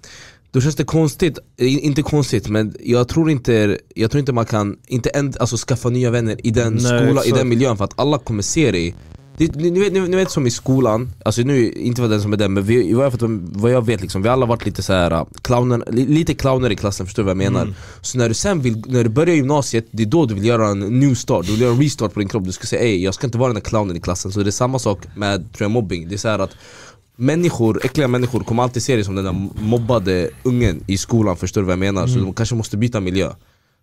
[0.50, 4.46] Då känns det konstigt, eh, inte konstigt men jag tror inte, jag tror inte man
[4.46, 7.84] kan inte en, alltså, skaffa nya vänner i den Nej, skolan, i den miljön för
[7.84, 8.94] att alla kommer se dig.
[9.38, 12.22] Det, ni, ni, vet, ni, ni vet som i skolan, alltså nu inte vad den
[12.22, 14.66] som är den men vi, vad, jag, vad jag vet liksom, vi har alla varit
[14.66, 17.62] lite så här clowner, li, lite clowner i klassen, förstår du vad jag menar?
[17.62, 17.74] Mm.
[18.00, 20.68] Så när du sen vill, när du börjar gymnasiet, det är då du vill göra
[20.68, 22.44] en new start, du vill göra en restart på din kropp.
[22.44, 24.32] Du ska säga ey, jag ska inte vara den där clownen i klassen.
[24.32, 26.56] Så det är samma sak med tror jag, mobbing, det är så att
[27.20, 31.60] Människor, äckliga människor kommer alltid se dig som den där mobbade ungen i skolan, förstår
[31.60, 32.06] du vad jag menar?
[32.06, 33.32] Så de kanske måste byta miljö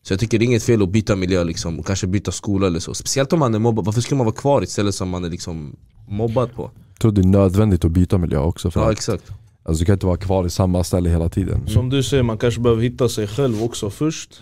[0.04, 2.68] Så jag tycker det är inget fel att byta miljö liksom, och kanske byta skola
[2.68, 4.92] eller så Speciellt om man är mobbad, varför ska man vara kvar i ett ställe
[4.92, 5.75] som man är liksom
[6.07, 6.72] mobbad på?
[6.94, 8.72] Jag tror det är nödvändigt att byta miljö också.
[8.72, 9.31] För Ja exakt
[9.64, 11.68] alltså, du kan inte vara kvar i samma ställe hela tiden.
[11.68, 14.42] Som du säger, man kanske behöver hitta sig själv också först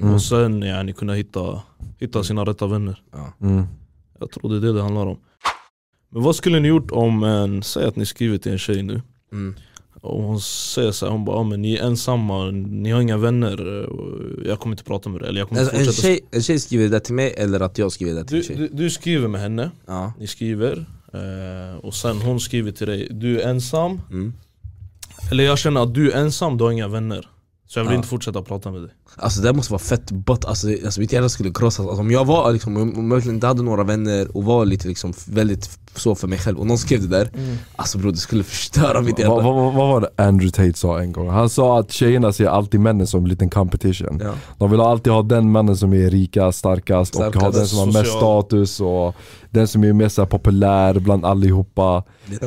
[0.00, 0.14] Mm.
[0.14, 1.62] Och sen yani, kunna hitta,
[1.98, 3.02] hitta sina rätta vänner
[3.40, 3.64] Mm.
[4.20, 5.16] Jag tror det är det det handlar om
[6.12, 9.02] Men vad skulle ni gjort om en, säg att ni skriver till en tjej nu
[9.32, 9.54] mm.
[10.00, 13.16] Och hon säger så här, hon bara ah, men ni är ensamma, ni har inga
[13.16, 16.42] vänner och Jag kommer inte prata med er, eller jag kommer alltså, en, tjej, en
[16.42, 18.56] tjej skriver det till mig eller att jag skriver det till du, en tjej?
[18.56, 20.12] du, du skriver med henne, Ja.
[20.18, 24.32] ni skriver eh, Och sen hon skriver till dig, du är ensam Mm.
[25.30, 27.28] Eller jag känner att du är ensam, du har inga vänner
[27.68, 27.96] Så jag vill Ja.
[27.96, 31.28] inte fortsätta prata med dig Alltså det måste vara fett bott, alltså, alltså mitt hjärta
[31.28, 34.64] skulle krossas alltså, Om jag var liksom, om jag inte hade några vänner och var
[34.64, 37.30] lite liksom väldigt så för mig själv och någon skrev det där
[37.76, 41.00] Alltså bror det skulle förstöra mitt hjärta Vad, vad, vad var det Andrew Tate sa
[41.00, 41.28] en gång?
[41.28, 44.20] Han sa att tjejerna ser alltid männen som en liten competition.
[44.24, 44.32] Ja.
[44.58, 47.44] De vill alltid ha den mannen som är rikast, starkast, och Starkast.
[47.44, 48.42] ha den som har mest Social.
[48.42, 49.14] status och
[49.50, 52.02] den som är mest populär bland allihopa.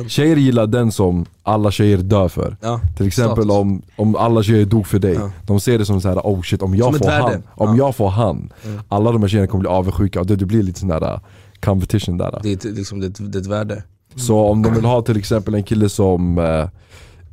[0.08, 2.56] Tjejer gillar den som alla tjejer dör för.
[2.60, 2.80] Ja.
[2.96, 3.50] Till exempel Status.
[3.56, 5.30] om, om alla tjejer dog för dig, Ja.
[5.46, 7.76] de ser det som så här: oh shit om Som jag får han, om Ja.
[7.76, 8.52] jag får han,
[8.88, 11.18] alla de här tjejerna kommer bli avundsjuka och det, det blir lite sån där uh,
[11.60, 12.40] competition där.
[12.42, 13.82] Det är, ett- liksom, det, det är ett värde
[14.16, 16.68] Så om de vill ha till exempel en kille som eh,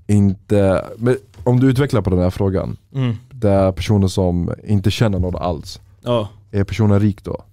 [0.07, 3.15] inte, men om du utvecklar på den här frågan, mm.
[3.31, 7.43] det är personer som inte känner något alls, Ja, är personen rik då?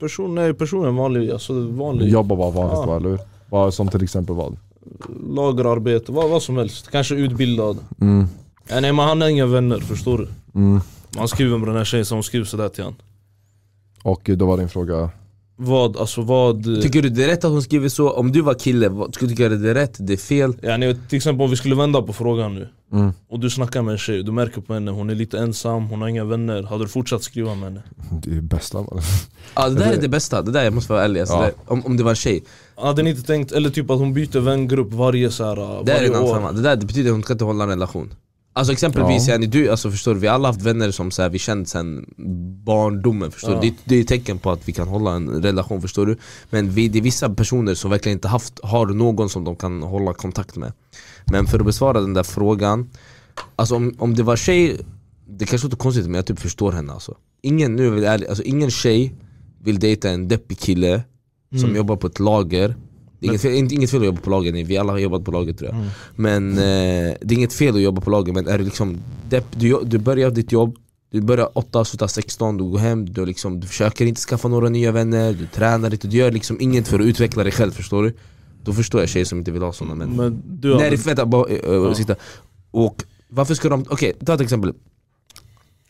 [0.00, 2.86] person, nej, personen vanlig, alltså vanlig Jobbar bara vanligt Ja.
[2.86, 3.70] va, eller hur?
[3.70, 4.56] Som till exempel vad?
[5.34, 8.26] lagerarbete, vad, vad som helst, kanske utbildad Mm,
[8.70, 10.28] ja, Nej men han har inga vänner, förstår du?
[10.54, 10.80] mm.
[11.16, 12.94] Man skriver med den här tjejen som skriver sådär till han
[14.02, 15.10] Och då var din fråga,
[15.56, 18.10] Vad, alltså vad Tycker du det är rätt att hon skriver så?
[18.10, 19.96] Om du var kille, skulle du tycka det är rätt?
[19.98, 20.54] Det är fel?
[20.62, 23.12] ja, nej, Till exempel om vi skulle vända på frågan nu mm.
[23.28, 26.00] Och du snackar med en tjej, du märker på henne, hon är lite ensam, hon
[26.00, 27.82] har inga vänner Hade du fortsatt skriva med henne?
[28.22, 29.00] det är det bästa man.
[29.56, 31.42] Ja det där är det bästa, det där jag måste vara ärlig alltså, Ja.
[31.42, 32.44] det, om, om det var en tjej
[32.76, 35.96] Hade ni inte tänkt, eller typ att hon byter vängrupp varje så här, Det är
[35.96, 37.70] varje en annan år femma, det där det betyder att hon ska inte hålla en
[37.70, 38.14] relation
[38.60, 39.34] Alltså exempelvis, Ja.
[39.34, 41.68] yani, du, alltså, förstår du, vi har alla haft vänner som så här, vi känt
[41.68, 42.14] sen
[42.64, 43.60] barndomen förstår Ja.
[43.60, 43.70] du?
[43.70, 46.16] Det, det är ett tecken på att vi kan hålla en relation förstår du
[46.50, 49.82] Men vi, det är vissa personer som verkligen inte haft, har någon som de kan
[49.82, 50.72] hålla kontakt med
[51.32, 52.90] Men för att besvara den där frågan
[53.56, 54.80] Alltså om, om det var tjej,
[55.28, 58.42] det kanske låter konstigt men jag typ förstår henne alltså Ingen, nu är ärlig, alltså
[58.42, 59.14] ingen tjej
[59.62, 61.02] vill dejta en deppig kille
[61.50, 61.76] som Mm.
[61.76, 62.76] jobbar på ett lager
[63.20, 65.52] inget fel, inget fel att jobba på lager, nej, vi alla har jobbat på lager
[65.52, 65.76] tror jag.
[65.78, 65.88] Mm.
[66.16, 69.44] Men eh, det är inget fel att jobba på lager men är det liksom depp,
[69.56, 70.76] du, du börjar ditt jobb
[71.12, 74.68] Du börjar 8, slutar 16, du går hem, du, liksom, du försöker inte skaffa några
[74.68, 78.02] nya vänner Du tränar inte, du gör liksom inget för att utveckla dig själv förstår
[78.02, 78.12] du?
[78.64, 81.06] Då förstår jag tjejer som inte vill ha sådana män Men du Nej hade, det-
[81.06, 81.94] vänta, bara, äh, Ja.
[81.94, 82.14] sista
[82.70, 84.72] Och varför ska de, okej ta ett exempel.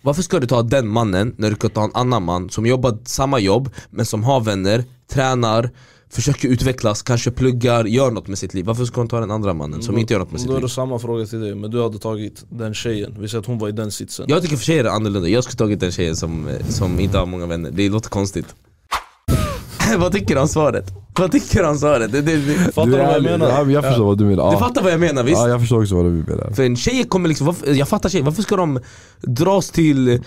[0.02, 2.98] Varför ska du ta den mannen när du kan ta en annan man som jobbar
[3.04, 5.70] samma jobb men som har vänner, tränar,
[6.12, 9.54] försöker utvecklas, kanske pluggar, gör något med sitt liv Varför ska du ta den andra
[9.54, 10.68] mannen som Då- inte gör något med sitt Då är liv?
[10.68, 13.58] det samma fråga till dig, men du hade tagit den tjejen, vi säger att hon
[13.58, 15.92] var i den sitsen Jag tycker för tjejer är det annorlunda, jag skulle tagit den
[15.92, 18.46] tjejen som, eh, som inte har många vänner, det låter konstigt
[19.98, 20.84] Vad tycker du om svaret?
[21.18, 22.12] Vad tycker du om svaret?
[22.12, 23.48] Det, det, det, Fattar Du vad jag menar?
[23.48, 24.46] Ja, men jag förstår vad du menar.
[24.50, 24.58] du Ja.
[24.58, 25.36] fattar vad jag menar visst?
[25.38, 26.50] Ja, jag förstår också vad du menar.
[26.50, 28.80] För en tjej kommer liksom, varför, jag fattar tjejer, varför ska de
[29.22, 30.20] dras till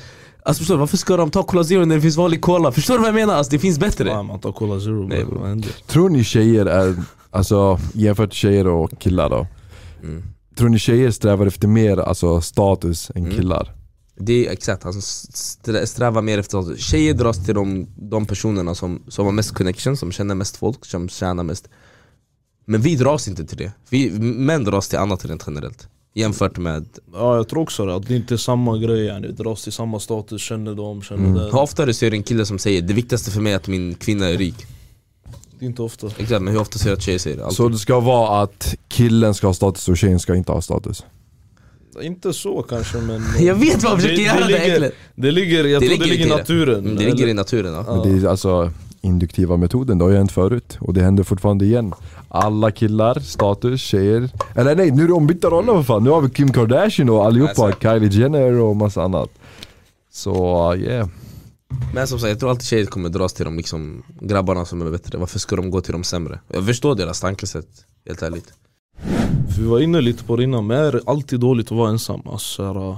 [0.45, 2.71] Alltså förstår du, varför ska de ta Cola Zero när det finns vanlig Cola?
[2.71, 3.34] Förstår du vad jag menar?
[3.36, 5.39] Alltså det finns bättre Fan, man tar Cola Zero, Nej, bro.
[5.39, 5.69] vad händer?
[5.88, 6.95] Tror ni tjejer är,
[7.32, 9.47] alltså jämfört med tjejer och killar då?
[10.03, 10.23] Mm.
[10.58, 13.36] Tror ni tjejer strävar efter mer alltså, status än Mm.
[13.38, 13.73] killar?
[14.17, 14.99] Det är exakt, alltså
[15.34, 19.97] strä- sträva mer efter Tjejer dras till de, de personerna som, som har mest connection,
[19.97, 21.69] som känner mest folk, som tjänar mest
[22.65, 26.86] Men vi dras inte till det, vi, män dras till annat rent generellt Jämfört med,
[27.13, 29.28] Ja jag tror också det, att det inte är samma grej yani.
[29.28, 31.34] dras till samma status, känner dem, känner Mm.
[31.36, 33.67] den hur ofta ser du en kille som säger det viktigaste för mig är att
[33.67, 34.56] min kvinna är rik?
[35.60, 37.43] Det är inte ofta Exakt, men hur ofta ser du att tjejer säger det?
[37.43, 37.58] Alltid.
[37.58, 41.04] Så det ska vara att killen ska ha status och tjejen ska inte ha status?
[42.02, 45.32] Inte så kanske men Jag vet vad jag försöker Det- göra, det det ligger- Det
[45.32, 46.36] ligger, jag Det tror det ligger ligger i det.
[46.38, 47.84] naturen Mm, Det ligger eller- i naturen ja.
[48.04, 48.71] Men det är alltså
[49.02, 51.93] induktiva metoden, det har ju hänt förut och det händer fortfarande igen.
[52.36, 54.30] Alla killar, status, tjejer.
[54.56, 56.04] Eller nej, nu är det ombytta roller för fan.
[56.04, 57.82] Nu har vi Kim Kardashian och allihopa, Exakt.
[57.82, 59.30] Kylie Jenner och massa annat.
[60.12, 61.08] Så yeah.
[61.93, 64.91] Men som sagt, jag tror alltid tjejer kommer dras till de liksom, grabbarna som är
[64.91, 66.39] bättre, varför ska de gå till de sämre?
[66.48, 67.69] Jag förstår deras tankesätt,
[68.08, 68.54] helt ärligt
[69.58, 72.22] Vi var inne lite på det innan, men är det alltid dåligt att vara ensam?
[72.26, 72.98] Alltså, så här,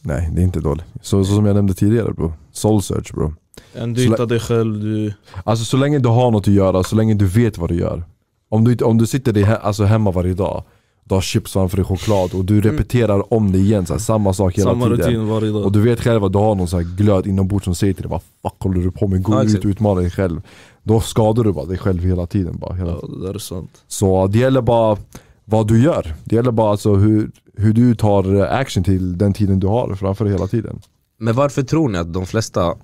[0.00, 0.84] Nej, det är inte dåligt.
[1.02, 2.32] Så, så som jag nämnde tidigare bro.
[2.52, 3.34] Soul search bro.
[3.74, 5.12] En, du Så hittar dig själv, du...
[5.44, 8.04] Alltså så länge du har något att göra, så länge du vet vad du gör.
[8.48, 10.62] Om du, om du sitter dig he, alltså hemma varje dag,
[11.04, 14.32] du har chips framför dig, choklad och du repeterar om det igen, så här, samma
[14.32, 14.98] sak hela Samma tiden.
[15.00, 17.64] rutin varje dag Och du vet själv att du har någon sån här glöd inombords
[17.64, 19.22] som säger till dig Vad fuck håller du på med?
[19.22, 20.40] Gå Ja, ut och utmana dig själv
[20.82, 22.90] Då skadar du bara dig själv hela tiden bara, hela.
[22.90, 24.96] Ja det är sant Så det gäller bara
[25.44, 29.60] vad du gör Det gäller bara alltså hur, hur du tar action till den tiden
[29.60, 30.80] du har framför dig hela tiden
[31.18, 32.74] Men varför tror ni att de flesta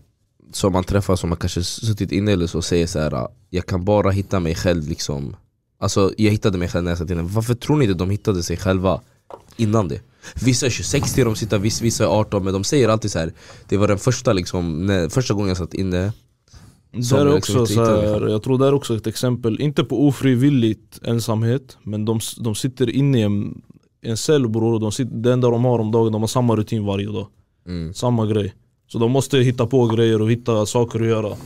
[0.57, 3.85] som man träffar som har kanske suttit inne eller så säger så här: Jag kan
[3.85, 5.37] bara hitta mig själv liksom
[5.79, 8.43] Alltså jag hittade mig själv när jag satt inne Varför tror ni inte de hittade
[8.43, 9.01] sig själva
[9.57, 10.01] innan det?
[10.45, 13.33] Vissa är 26 till de sitter, vissa, är 18 men de säger alltid så här.
[13.69, 16.13] Det var den första liksom, när, första gången jag satt inne
[16.93, 18.29] Som Det är jag också liksom så här, liksom.
[18.29, 22.91] jag tror det är också ett exempel, inte på ofrivilligt ensamhet Men de, de sitter
[22.91, 23.63] inne i en,
[24.03, 26.57] en cell bror, och de sitter, det enda de har om dagen, de har samma
[26.57, 27.27] rutin varje dag
[27.67, 27.95] mm.
[27.95, 28.55] Samma grej
[28.95, 31.37] Så de måste hitta på grejer och hitta saker att göra.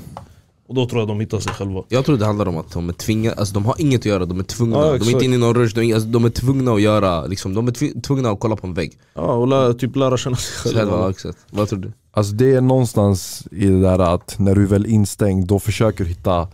[0.68, 1.82] Och då tror jag de hittar sig själva.
[1.88, 4.24] Jag tror det handlar om att de är tvingade, alltså de har inget att göra,
[4.24, 4.76] de är tvungna.
[4.76, 6.80] Ja, De är inte inne i någon rush, de är, alltså, de är tvungna att
[6.80, 8.98] göra, liksom, de är tvungna att kolla på en vägg.
[9.14, 11.38] Ja och lä, typ lära känna sig Själva, själva exakt.
[11.50, 11.92] Vad tror du?
[12.10, 16.04] Alltså det är någonstans i det där att när du är väl instängd då försöker
[16.04, 16.48] du hitta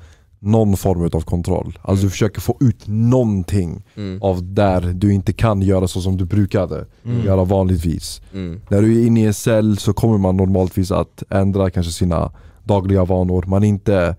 [0.45, 4.23] någon form av kontroll Alltså du försöker få ut någonting Mm.
[4.23, 6.87] av där du inte kan göra så som du brukade
[7.25, 8.61] göra vanligtvis Mm.
[8.69, 12.33] När du är inne i en cell så kommer man normaltvis att ändra kanske sina
[12.65, 13.45] dagliga vanor.
[13.47, 14.17] Man är inte,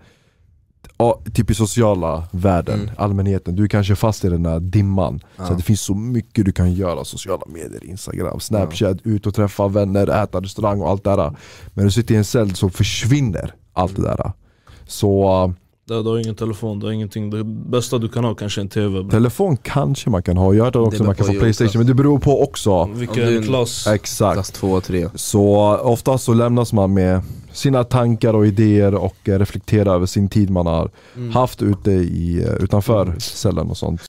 [0.97, 2.91] ja, typ i sociala världen, Mm.
[2.97, 5.19] allmänheten, du är kanske fast i den där dimman.
[5.19, 5.43] Så Ja.
[5.43, 9.67] att det finns så mycket du kan göra, sociala medier, instagram, snapchat, ut och träffa
[9.67, 11.29] vänner, äta restaurang och allt det där.
[11.29, 11.38] Men
[11.73, 14.31] när du sitter i en cell så försvinner allt det där.
[14.88, 15.53] Så
[15.88, 18.63] Du du har ingen telefon, du har ingenting Det bästa du kan ha kanske är
[18.63, 19.10] en tv bro.
[19.10, 21.78] telefon kanske man kan ha, jag har hört också man kan få playstation, ålder.
[21.80, 22.86] men det beror på också.
[22.93, 24.34] Vilken en- klass Exakt.
[24.36, 27.21] Klass 2 och 3 Så oftast så lämnas man med
[27.54, 31.32] sina tankar och idéer och eh, reflekterar över sin tid man har Mm.
[31.32, 34.02] haft ute i, eh, utanför cellen och sånt.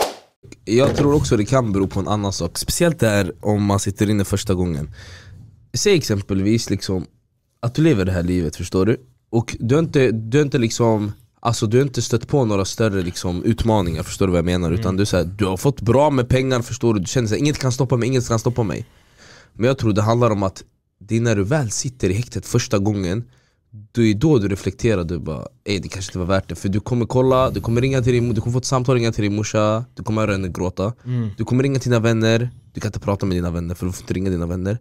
[0.64, 4.10] Jag tror också det kan bero på en annan sak, speciellt där om man sitter
[4.10, 4.90] inne första gången
[5.74, 7.04] Säg exempelvis liksom
[7.60, 8.96] att du lever det här livet, förstår du?
[9.30, 11.12] Och du har inte, du har inte liksom
[11.46, 14.70] Alltså du har inte stött på några större liksom, utmaningar, förstår du vad jag menar?
[14.70, 17.00] Utan du, så här, du har fått bra med pengar, förstår du?
[17.00, 18.86] Du känner att inget kan stoppa mig, inget kan stoppa mig
[19.52, 20.64] Men jag tror det handlar om att
[21.00, 23.24] det är när du väl sitter i häktet första gången
[23.92, 26.80] det är då du reflekterar, du bara det kanske inte var värt det För du
[26.80, 29.36] kommer kolla, du kommer ringa till din, du kommer få ett samtal, ringa till din
[29.36, 31.30] morsa Du kommer höra henne gråta Mm.
[31.36, 33.92] Du kommer ringa till dina vänner, du kan inte prata med dina vänner för du
[33.92, 34.78] får inte ringa dina vänner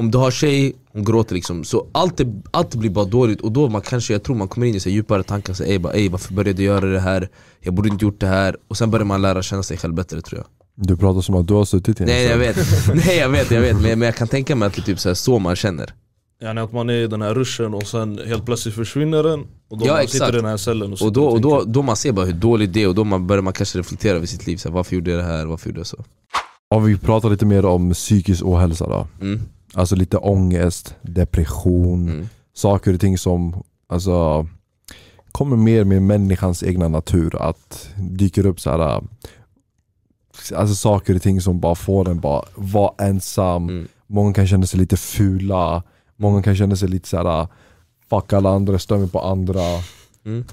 [0.00, 1.64] Om du har tjej, hon gråter liksom.
[1.64, 3.40] Så allt, är, allt blir bara dåligt.
[3.40, 5.54] Och då man kanske, jag tror man kommer in i så djupare tankar.
[5.54, 7.28] Säger ey, bara, ey varför började jag göra det här?
[7.60, 8.56] Jag borde inte gjort det här.
[8.68, 10.46] Och sen börjar man lära känna sig själv bättre tror jag.
[10.86, 12.56] Du pratar som att du har suttit i en Nej jag vet,
[12.94, 13.80] nej jag vet, jag vet.
[13.80, 15.94] Men, men jag kan tänka mig att det är typ så, här, så man känner.
[16.42, 19.78] Yani att man är i den här ruschen och sen helt plötsligt försvinner den och
[19.78, 20.12] då Ja, man exakt.
[20.12, 22.32] sitter i den här cellen och, Och då, och då, då man ser bara hur
[22.32, 24.74] dåligt det är och då man börjar man kanske reflektera över sitt liv, så här,
[24.74, 26.04] varför gjorde jag det här, varför gjorde jag så?
[26.74, 29.06] Om vi pratar lite mer om psykisk ohälsa då.
[29.20, 29.40] Mm.
[29.76, 32.28] Alltså lite ångest, depression, Mm.
[32.54, 34.46] saker och ting som alltså,
[35.32, 37.42] kommer mer med människans egna natur.
[37.42, 39.02] Att dyker upp så här.
[40.54, 43.68] Alltså saker och ting som bara får en bara vara ensam.
[43.68, 43.88] Mm.
[44.06, 45.82] Många kan känna sig lite fula.
[46.16, 47.46] Många kan känna sig lite så här.
[48.10, 49.62] Fuck alla andra, stör mig på andra.
[50.24, 50.44] Mm.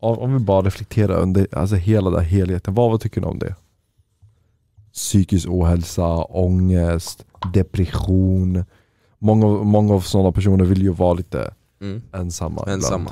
[0.00, 3.54] Om, vi bara reflekterar under alltså hela den helheten, vad, vad tycker ni om det?
[4.96, 8.64] Psykisk ohälsa, ångest, depression.
[9.18, 12.02] Många, många av sådana personer vill ju vara lite Mm.
[12.12, 12.60] ensamma.
[12.62, 12.72] ibland.
[12.82, 13.10] Ensamma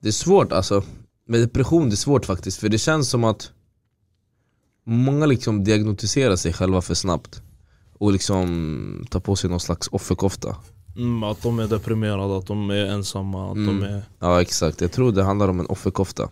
[0.00, 0.82] Det är svårt alltså,
[1.28, 3.50] med depression det är svårt faktiskt för det känns som att
[4.88, 7.42] Många liksom diagnostiserar sig själva för snabbt
[7.98, 10.56] och liksom tar på sig någon slags offerkofta
[10.96, 13.80] Mm, att de är deprimerade, att de är ensamma, att Mm.
[13.80, 14.02] de är...
[14.18, 16.28] Ja exakt, jag tror det handlar om en offerkofta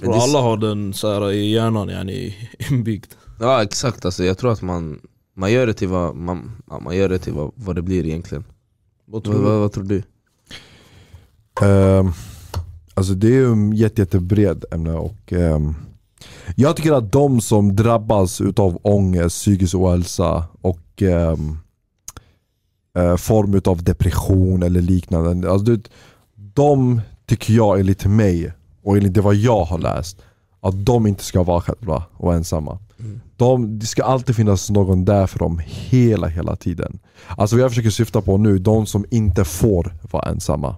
[0.00, 2.34] Tror är- alla har den så här i hjärnan yani,
[2.70, 3.12] inbyggd.
[3.40, 5.00] Ja exakt, alltså, jag tror att man,
[5.36, 8.06] man gör det till vad man, ja, man gör det till vad, vad det blir
[8.06, 8.44] egentligen
[9.04, 9.58] Vad vad, tror vad, du?
[9.58, 10.02] vad tror du?
[11.66, 12.10] Ehm,
[12.94, 15.74] alltså det är ju en jätte, jättebred ämne och ehm,
[16.56, 21.58] jag tycker att de som drabbas utav ångest, psykisk ohälsa och um,
[23.18, 25.50] form utav depression eller liknande.
[25.50, 25.88] Alltså det,
[26.34, 30.22] de tycker jag enligt mig och enligt det vad jag har läst
[30.60, 32.78] att de inte ska vara själva och ensamma.
[33.00, 33.20] Mm.
[33.36, 36.98] De, det ska alltid finnas någon där för dem hela, hela tiden.
[37.36, 40.76] Alltså vad jag försöker syfta på nu, de som inte får vara ensamma.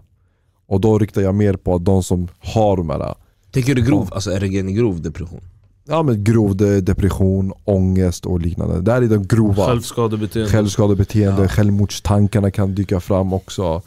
[0.66, 3.14] Och då riktar jag mer på de som har de här
[3.50, 5.40] Tänker du grov, alltså är det en grov depression?
[5.88, 8.80] ja, men grov de- depression, ångest och liknande.
[8.80, 9.66] Det här är de grova.
[9.66, 10.50] Självskadebeteende.
[10.50, 11.48] Självskadebeteende, Ja.
[11.48, 13.82] självmordstankarna kan dyka fram också.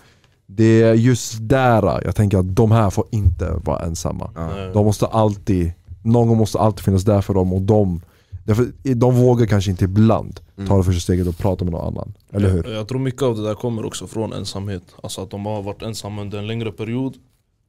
[0.48, 4.30] Det är just där jag tänker att de här får inte vara ensamma.
[4.36, 4.72] Nej.
[4.74, 5.72] De måste alltid,
[6.04, 8.02] någon måste alltid finnas där för dem och de,
[8.44, 10.70] därför, de vågar kanske inte ibland Mm.
[10.70, 12.14] ta det första steget och prata med någon annan.
[12.32, 12.64] Eller hur?
[12.64, 14.84] Jag, jag tror mycket av det där kommer också från ensamhet.
[15.04, 17.14] Alltså att de har varit ensamma under en längre period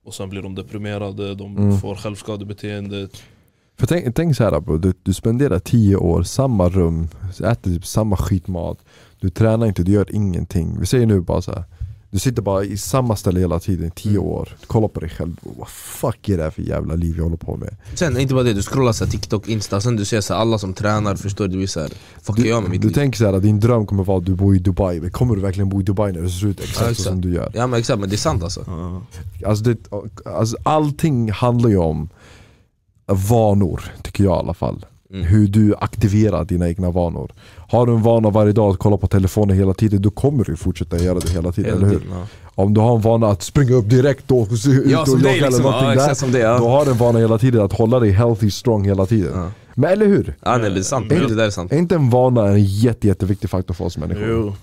[0.04, 1.78] och sen blir de deprimerade, de Mm.
[1.78, 3.08] får självskadebeteende.
[3.78, 7.08] För tänk, tänk så här bro, du, du spenderar tio år, samma rum,
[7.40, 8.78] äter typ samma skitmat
[9.20, 11.64] Du tränar inte, du gör ingenting Vi säger nu bara så här.
[12.10, 14.22] Du sitter bara i samma ställe hela tiden, i tio Mm.
[14.22, 17.24] år Du kollar på dig själv, vad fuck är det här för jävla liv jag
[17.24, 17.76] håller på med?
[17.94, 20.40] Sen inte bara det, du scrollar så här, TikTok, Insta, sen du ser så här,
[20.40, 21.56] alla som tränar, förstår du?
[21.56, 21.90] Du är såhär,
[22.22, 24.18] fuck Du, jag med mitt du liv tänker så här, att din dröm kommer vara
[24.18, 26.46] att du bor i Dubai Men kommer du verkligen bo i Dubai när det ser
[26.46, 27.08] ut exakt Ja, så exakt.
[27.08, 27.50] som du gör?
[27.54, 28.64] Ja men exakt, men det är sant alltså
[29.46, 29.76] Alltså, det,
[30.24, 32.08] alltså allting handlar ju om
[33.06, 35.24] vanor, tycker jag i alla fall Mm.
[35.26, 37.32] hur du aktiverar dina egna vanor.
[37.70, 40.56] Har du en vana varje dag att kolla på telefonen hela tiden, då kommer du
[40.56, 42.00] fortsätta göra det hela tiden, Hela eller hur?
[42.00, 42.26] tiden, ja.
[42.54, 45.30] Om du har en vana att springa upp direkt och se ut Ja och jogga
[45.30, 46.58] eller liksom, någonting ja, där, som det ja.
[46.58, 49.32] då har du en vana hela tiden att hålla dig healthy strong hela tiden.
[49.34, 49.50] Ja.
[49.74, 50.34] Men eller hur?
[50.44, 52.64] Ja nej det är sant, Men- det där är sant Är inte en vana en
[52.64, 54.26] jätte, jätteviktig faktor för oss människor?
[54.28, 54.54] Jo.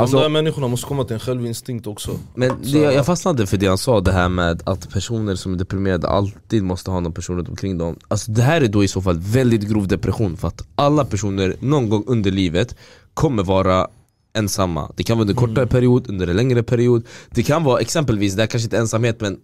[0.00, 2.18] Alltså- de där människorna måste komma till en självinstinkt också.
[2.34, 5.56] Men det, jag fastnade för det han sa, det här med att personer som är
[5.58, 7.98] deprimerade alltid måste ha någon person runt omkring dem.
[8.08, 11.56] Alltså det här är då i så fall väldigt grov depression för att alla personer
[11.60, 12.76] någon gång under livet
[13.14, 13.88] kommer vara
[14.36, 14.92] ensamma.
[14.96, 17.02] Det kan vara under en kortare period, under en längre period.
[17.30, 19.38] Det kan vara exempelvis, det här kanske inte är ensamhet men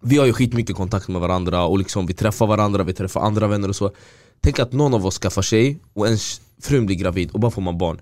[0.00, 3.46] Vi har ju skitmycket kontakt med varandra och liksom vi träffar varandra, vi träffar andra
[3.46, 3.90] vänner och så.
[4.40, 7.62] Tänk att någon av oss skaffar sig och ens frun blir gravid och bara får
[7.62, 8.00] man barn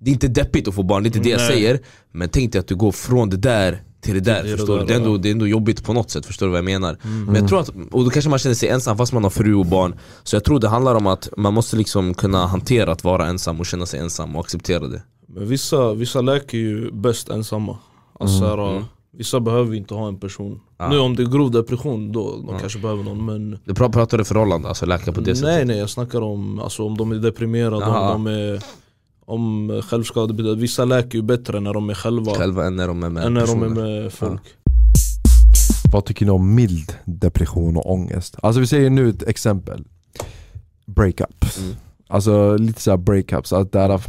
[0.00, 1.48] Det är inte deppigt att få barn, det är inte det jag Nej.
[1.48, 1.78] säger
[2.12, 4.80] Men tänk dig att du går från det där till det där, det förstår där,
[4.80, 4.86] du?
[4.86, 5.10] Det är, ändå.
[5.10, 5.22] Mm.
[5.22, 6.96] det är ändå jobbigt på något sätt, förstår du vad jag menar?
[7.26, 9.54] Men jag tror att, och då kanske man känner sig ensam fast man har fru
[9.54, 13.04] och barn Så jag tror det handlar om att man måste liksom kunna hantera att
[13.04, 17.28] vara ensam och känna sig ensam och acceptera det Men vissa, vissa läker ju bäst
[17.28, 17.78] ensamma.
[18.20, 18.84] Alltså Mm, såhär, mm.
[19.12, 20.60] Vissa behöver inte ha en person.
[20.78, 20.88] Ja.
[20.88, 22.58] Nu om det är grov depression, då de Ja.
[22.58, 25.66] kanske behöver någon men Du pra- pratar du förhållande, alltså läka på det Nej sättet?
[25.66, 28.14] nej jag snackar om alltså, om de är deprimerade, Jaha.
[28.14, 28.62] om de är
[29.28, 30.60] om självskadebeteende.
[30.60, 33.34] Vissa läker ju bättre när de är själva Själva än när de är med än
[33.34, 34.42] när de är med folk.
[35.92, 38.36] Vad tycker ni om mild depression och ångest?
[38.42, 39.84] Alltså vi säger nu ett exempel
[40.86, 41.76] Breakups Mm.
[42.10, 44.02] Alltså lite såhär breakups, att där har,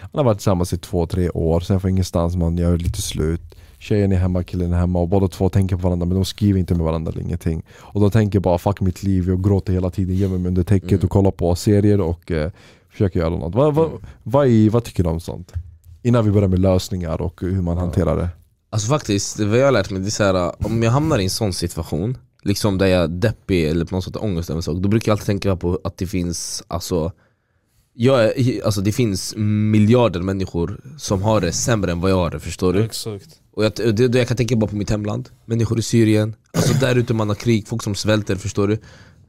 [0.00, 3.40] man har varit tillsammans i två, tre år, sen får ingenstans man gör lite slut
[3.78, 6.60] Tjejen är hemma, killen är hemma och båda två tänker på varandra men de skriver
[6.60, 9.90] inte med varandra eller ingenting Och de tänker bara 'fuck mitt liv' jag gråter hela
[9.90, 11.04] tiden, gömmer mig under täcket Mm.
[11.04, 12.50] och kollar på serier och eh,
[12.92, 14.00] försöker göra något vad, vad, Mm.
[14.22, 15.52] vad, är, vad tycker du om sånt?
[16.02, 17.82] Innan vi börjar med lösningar och hur man Ja.
[17.82, 18.28] hanterar det
[18.70, 21.24] Alltså faktiskt, vad jag har lärt mig det är så här, om jag hamnar i
[21.24, 24.62] en sån situation Liksom där jag är deppig eller på något sätt ångest över en
[24.62, 27.12] sak Då brukar jag alltid tänka på att det finns alltså
[27.94, 32.30] jag är, alltså det finns miljarder människor som har det sämre än vad jag har
[32.30, 32.82] det, förstår du?
[32.84, 33.40] Exakt.
[33.54, 36.74] Och jag, det, det, jag kan tänka bara på mitt hemland, människor i Syrien, alltså
[36.74, 38.78] där ute man har krig, folk som svälter, förstår du?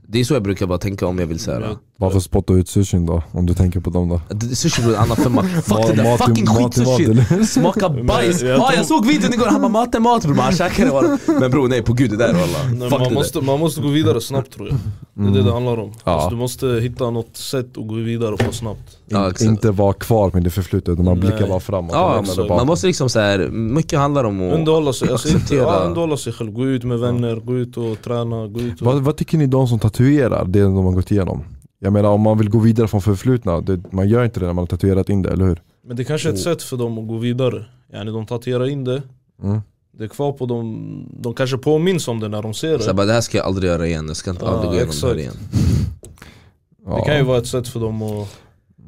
[0.08, 1.78] Det är så jag brukar bara tänka om jag vill säga.
[2.04, 3.24] Varför spotta ut sushin då?
[3.32, 4.22] Om du tänker på dem då?
[4.56, 5.44] Sushi bror, en annan femma.
[5.44, 7.04] Fuck det där fucking mat är skit mat, sushi!
[7.12, 7.44] eller?
[7.46, 8.42] Smakar bajs!
[8.42, 10.54] jag Ja, jag, tror- såg videon igår, han bara mat är mat bror, men han
[10.54, 11.40] käkade det bara.
[11.40, 12.90] Men bror nej på gud det där walla.
[12.90, 13.14] Man, det där.
[13.14, 14.78] måste, man måste gå vidare snabbt tror jag.
[15.14, 15.92] Det är det det handlar om.
[16.04, 16.12] Ja.
[16.12, 18.98] Alltså, du måste hitta något sätt att gå vidare på snabbt.
[19.08, 19.50] Ja, In, exakt.
[19.50, 21.30] inte vara kvar med det förflutna utan man Nej.
[21.30, 21.92] blickar bara framåt.
[21.94, 25.62] Ja, Man måste liksom så här, mycket handlar om att Underhålla sig, alltså inte, acceptera.
[25.62, 28.86] ja, underhålla sig själv, gå ut med vänner, gå ut och träna, gå ut och...
[28.88, 31.44] vad, vad tycker ni de som tatuerar det de har gått igenom?
[31.84, 34.54] Jag menar om man vill gå vidare från förflutna, det, man gör inte det när
[34.54, 35.62] man har tatuerat in det, eller hur?
[35.88, 37.66] Men det kanske är ett sätt för dem att gå vidare.
[37.94, 39.02] Yani de tatuerar in det,
[39.44, 39.62] Mm.
[39.98, 42.94] det är kvar på dem, de kanske påminns om det när de ser så det.
[42.94, 44.94] bara, det här ska jag aldrig göra igen, jag ska inte Ja, aldrig gå igenom
[45.02, 45.34] det här igen.
[46.86, 46.96] Ja.
[46.96, 48.38] Det kan ju vara ett sätt för dem att...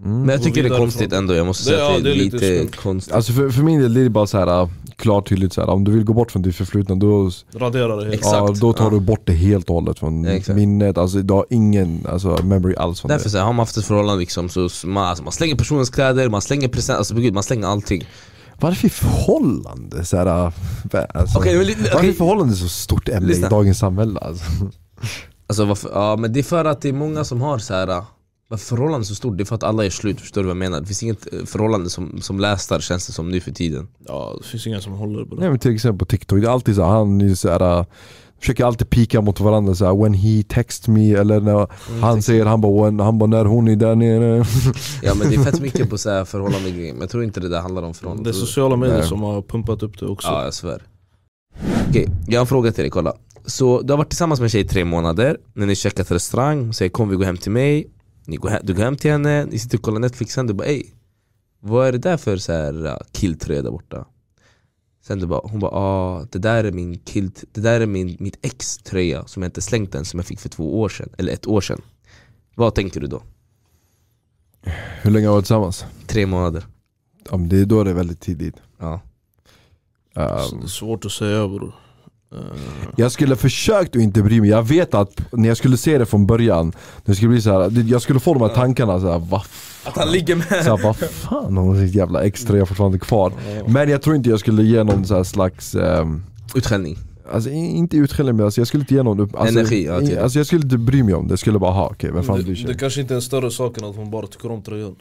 [0.04, 0.20] Mm.
[0.22, 2.16] Men jag tycker det är konstigt ändå, jag måste Det- säga ja, att det är
[2.16, 2.72] lite, skumt.
[2.84, 3.14] konstigt.
[3.14, 5.70] Alltså för, för min del är det bara så här äh, klart tydligt så här.
[5.70, 8.14] om du vill gå bort från ditt förflutna då, Radera det helt.
[8.16, 8.34] Exakt.
[8.36, 8.90] ja, då tar ja.
[8.90, 10.56] du bort det helt och hållet från Ja, exakt.
[10.56, 13.38] minnet, alltså du har ingen alltså, memory alls från Därför det.
[13.38, 16.42] här, har man haft ett förhållande liksom, så man, alltså, man slänger personens kläder, man
[16.42, 18.04] slänger present, alltså gud, man slänger allting.
[18.60, 20.26] Varför är förhållande så här,
[20.94, 23.48] äh, alltså, Okej, men li- Varför är förhållande så stort ämne Lyssna.
[23.48, 24.20] i dagens samhälle?
[24.20, 24.44] Alltså?
[25.48, 28.02] Alltså varför, ja men det är för att det är många som har så här.
[28.48, 29.38] Varför förhållande är så stort?
[29.38, 30.80] Det är för att alla är slut, förstår du vad jag menar?
[30.80, 34.38] Det finns inget eh, förhållande som, som lästar känns det som nu för tiden Ja,
[34.42, 35.42] det finns inga som håller på det.
[35.42, 37.80] Nej men till exempel på TikTok, det är alltid så här, han är så här,
[37.80, 37.86] äh,
[38.40, 41.68] försöker alltid pika mot varandra så här, when he text me eller när
[42.02, 44.46] han säger han bara, when, han bara när hon är där nere
[45.04, 47.40] Ja men det är fett mycket på så här förhållande grejer, men jag tror inte
[47.40, 49.08] det där handlar om förhållande Det är sociala medier Nej.
[49.08, 50.28] som har pumpat upp det också.
[50.28, 50.82] Ja jag svär
[51.90, 53.14] Okej, jag har en fråga till dig, kolla
[53.46, 56.74] Så du har varit tillsammans med en tjej i tre månader, när ni checkat restaurang,
[56.74, 57.88] säger kom vi går hem till mig
[58.28, 60.54] ni går hem, Du går hem till henne, ni sitter och kollar Netflix, sen du
[60.54, 60.84] bara ey
[61.60, 64.06] Vad är det där för så här uh, killtröja där borta?
[65.02, 68.18] Sen du bara, hon bara ah, det där är min kill, det där är min,
[68.20, 71.10] mitt ex tröja som jag inte slängt än, som jag fick för två år sedan,
[71.18, 71.82] eller ett år sedan
[72.56, 73.24] Vad tänker du då?
[75.02, 75.86] Hur länge har vi varit tillsammans?
[76.08, 76.66] Tre månader?
[77.32, 79.02] Ja, men det, då är det väldigt tidigt Ja
[80.14, 81.85] Så um, Det är svårt att säga bror.
[82.32, 82.38] Eh,
[82.96, 86.06] Jag skulle försökt att inte bry mig, jag vet att när jag skulle se det
[86.06, 86.74] från början
[87.06, 89.42] Det skulle bli så här, jag skulle få de här tankarna så här, vad
[89.84, 90.46] Att han ligger med!
[90.48, 93.34] så här, vad fan har hon sitt jävla extra jag fortfarande kvar?
[93.68, 96.24] Men jag tror inte jag skulle ge någon så här slags ehm,
[96.56, 96.98] Utskällning
[97.32, 100.20] Alltså inte utskällning men alltså, jag skulle inte ge någon upp, alltså, Energi, ja, typ.
[100.22, 102.36] alltså jag skulle inte bry mig om det, jag skulle bara ha okej vem fan
[102.44, 102.66] bryr det, sig?
[102.66, 104.96] det kanske inte är en större sak än att hon bara tycker om tröjan.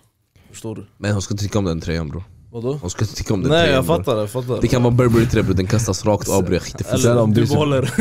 [0.50, 0.86] Förstår du?
[0.98, 2.22] Men hon ska inte tycka om den tröjan bro
[2.54, 2.78] Vadå?
[2.80, 4.58] Hon ska inte tycka om den Nej jag fattar, jag fattar.
[4.60, 7.34] Det kan vara Burberry bror, den kastas rakt av bror, jag skiter Sen Eller om
[7.34, 7.90] det är du så- behåller.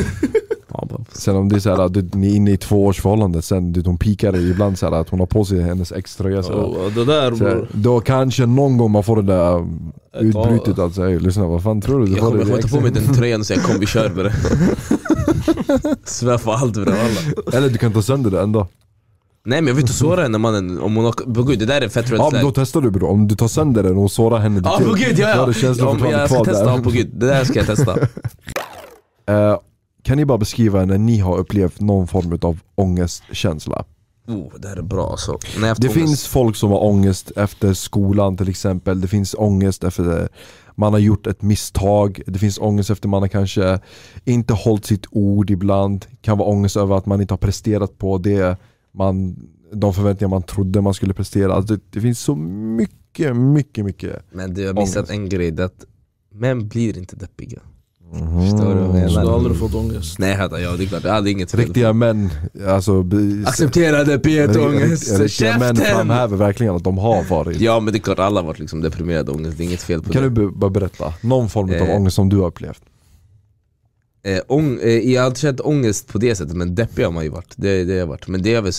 [1.11, 3.73] Sen om det är så här, du, ni är inne i två års förhållande, sen
[3.73, 6.89] du, hon pikar ibland så här, att hon har på sig hennes extra så, Ja,
[6.95, 7.67] det där så här, bror.
[7.71, 11.81] Då kanske någon gång man får det där um, utbrytet alltså, hey, lyssna vad fan
[11.81, 12.05] tror du?
[12.05, 13.85] du Jag kommer det jag kommer ta på mig den tröjan och säga kom vi
[13.85, 14.33] kör bre
[16.05, 16.95] Svär på allt bre.
[17.53, 18.67] Eller du kan ta sönder det ändå
[19.45, 21.81] Nej men jag vill inte såra henne mannen, om hon har, på gud det där
[21.81, 24.11] är fett red Ja men då testar du bror, om du tar sönder den och
[24.11, 25.53] sårar henne Ja på gud ja ja!
[25.53, 27.97] känslan ja men jag ska testa, ja, på gud, det där ska jag testa.
[29.29, 29.57] Eh,
[30.03, 33.85] Kan ni bara beskriva när ni har upplevt någon form av ångestkänsla?
[34.27, 35.37] oh, Det här är bra alltså.
[35.55, 40.29] Det ångest- finns folk som har ångest efter skolan till exempel, det finns ångest efter
[40.75, 43.79] man har gjort ett misstag, det finns ångest efter man har kanske
[44.25, 47.97] inte hållit sitt ord ibland, det kan vara ångest över att man inte har presterat
[47.97, 48.57] på det
[48.93, 49.35] man,
[49.73, 51.53] de förväntningar man trodde man skulle prestera.
[51.53, 54.19] Alltså det, det finns så mycket, mycket, mycket.
[54.31, 55.11] Men du har missat Ångest.
[55.11, 55.85] en grej, det att
[56.33, 57.59] män blir inte deppiga
[58.15, 58.41] Mhm.
[58.41, 59.25] Förstår du vad jag Du menar?
[59.25, 60.19] har aldrig fått ångest.
[60.19, 62.29] Nej jag ja det är klart, jag hade inget fel Riktiga män,
[62.67, 65.95] alltså be- Acceptera deppighet och rikt- ångest, riktiga män käften!
[65.97, 67.59] framhäver verkligen att de har varit.
[67.61, 69.81] Ja men det är klart alla har varit liksom deprimerade och ångest, det är inget
[69.81, 71.95] fel på Kan det du be- bara berätta, någon form av Eh.
[71.95, 72.81] ångest som du har upplevt?
[74.23, 77.23] Eh, ång, eh, jag har inte känt ångest på det sättet men deppig har man
[77.23, 78.73] ju varit, det, det har jag varit Men det är väl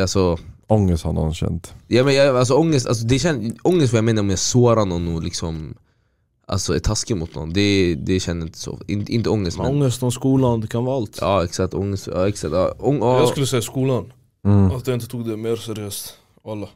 [0.00, 1.74] alltså, Ångest har någon känt.
[1.86, 4.84] ja, men jag, alltså ångest, alltså, det känns, ångest vad jag menar om jag sårar
[4.84, 5.74] någon och liksom
[6.50, 9.74] Alltså är taskig mot någon, det, det känner inte så, In, inte ångest Men men
[9.74, 11.18] ångest om skolan, det kan vara allt.
[11.20, 14.12] Ja exakt, ångest, ja exakt ja, ång, ja, Jag skulle säga skolan.
[14.44, 14.70] Mm.
[14.70, 16.14] Att jag inte tog det mer seriöst.
[16.44, 16.68] Alla.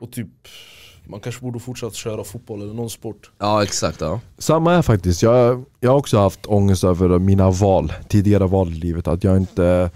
[0.00, 0.28] Och typ,
[1.08, 3.30] man kanske borde fortsatt köra fotboll eller någon sport.
[3.38, 7.92] ja exakt ja Samma är faktiskt, jag, jag har också haft ångest över mina val,
[8.08, 9.08] tidigare val i livet.
[9.08, 9.90] Att jag inte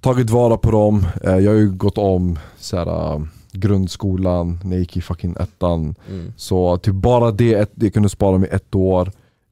[0.00, 1.06] tagit vara på dem.
[1.24, 3.20] Eh, Jag har ju gått om så här, äh,
[3.52, 5.94] grundskolan när jag gick i fucking ettan.
[6.08, 6.32] mm.
[6.36, 9.10] Så typ bara det, det kunde spara mig ett år.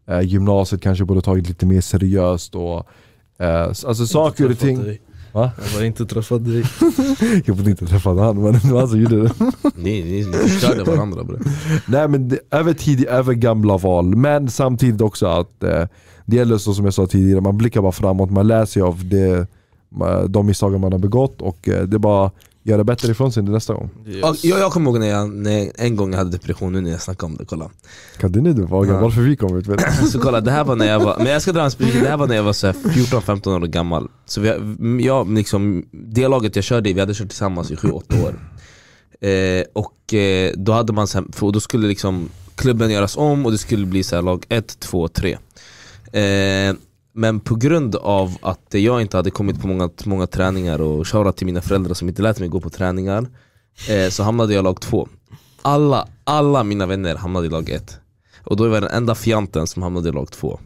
[0.08, 2.54] Eh, Gymnasiet kanske borde tagit lite mer seriöst.
[2.54, 2.86] Och,
[3.38, 4.84] eh, alltså saker och ting.
[4.84, 5.00] dig.
[5.32, 5.50] Va?
[5.72, 6.56] Jag har inte träffat dig.
[7.46, 9.32] Jag får inte träffa han men det var han som gjorde det.
[9.76, 11.36] Ni, ni, ni förstörde varandra bre.
[11.88, 14.16] Nej men det, över tid, över gamla val.
[14.16, 15.84] Men samtidigt också att eh,
[16.26, 19.08] det gäller så som jag sa tidigare, man blickar bara framåt, man lär sig av
[19.08, 19.46] det,
[19.90, 22.30] ma- de misstagen man har begått och eh, det är bara
[22.62, 23.90] göra bättre ifrån sig nästa gång.
[24.04, 26.90] Ja, jag, jag kommer ihåg när jag, när jag en gång hade depression, nu när
[26.90, 27.70] jag snackar om det, kolla
[28.18, 28.92] Kan du nu du våga?
[28.92, 29.00] Ja.
[29.00, 29.66] Varför vi kom ut?
[30.12, 32.08] Så kolla, det här var när jag var, men jag ska dra en specifik, det
[32.08, 34.48] här var när jag var så här 14-15 år gammal Så vi,
[35.04, 38.34] jag, liksom, det laget jag körde i, vi hade kört tillsammans i 7-8 år
[39.28, 43.46] eh, Och eh, då hade man så här, för då skulle liksom klubben göras om
[43.46, 45.38] och det skulle bli så här lag 1, 2, 3
[46.12, 46.74] eh,
[47.12, 51.36] men på grund av att jag inte hade kommit på många, många träningar och shoutout
[51.36, 53.26] till mina föräldrar som inte lät mig gå på träningar
[53.88, 55.08] eh, Så hamnade jag i lag 2
[55.62, 57.98] alla, alla mina vänner hamnade i lag 1
[58.44, 60.60] Och då var jag den enda fjanten som hamnade i lag 2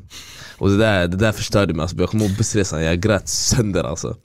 [0.59, 1.83] Och det där, det där förstörde mig.
[1.83, 4.17] Alltså, jag kommer ihåg bussresan, jag grät sönder alltså.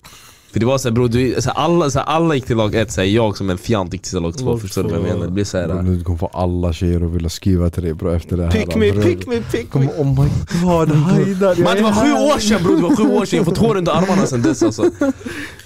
[0.52, 3.02] För det var såhär bror, du, alla, så här, alla gick till lag 1, så
[3.02, 5.26] här, jag som en fjant gick till lag 2 Lag Förstår du vad jag menar?
[5.26, 8.38] Det blir såhär Nu kommer få alla tjejer att vilja skriva till dig bro efter
[8.38, 8.52] det här.
[8.52, 9.02] Pick me, Bror.
[9.02, 10.30] pick me, pick me oh my
[10.64, 13.38] god, Haidar jag Man det var sju år sedan bror, det var sju år sedan,
[13.38, 14.82] jag har fått hår under armarna sen dess alltså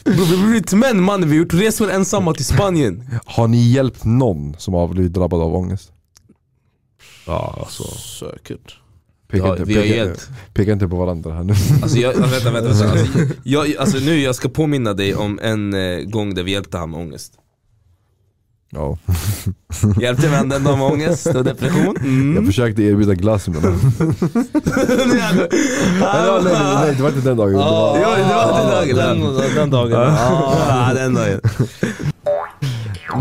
[0.04, 3.72] Bror vi har blivit män mannen, vi har gjort resor ensamma till Spanien Har ni
[3.72, 5.92] hjälpt någon som har blivit drabbad av ångest?
[7.28, 8.78] Ja alltså Säkert.
[9.34, 10.30] Peka, Ja, inte, vi har peka, hjälpt.
[10.54, 11.54] peka inte på varandra här nu.
[11.82, 12.84] Alltså jag, vänta, vänta, vänta.
[12.90, 13.08] Alltså,
[13.44, 16.92] jag, alltså nu jag ska påminna dig om en eh, gång där vi hjälpte han
[16.92, 17.34] med ångest
[18.70, 18.98] Ja.
[20.02, 21.96] Hjälpte vi dagen med ångest och depression?
[22.02, 22.46] Jag Mm.
[22.46, 23.72] försökte erbjuda glass men Nej,
[26.44, 27.52] nej, nej, det var inte den dagen.
[27.52, 29.20] Det var, Ja, det var den dagen.
[29.22, 30.16] Den, den dagen.
[30.70, 31.40] Ah, den dagen.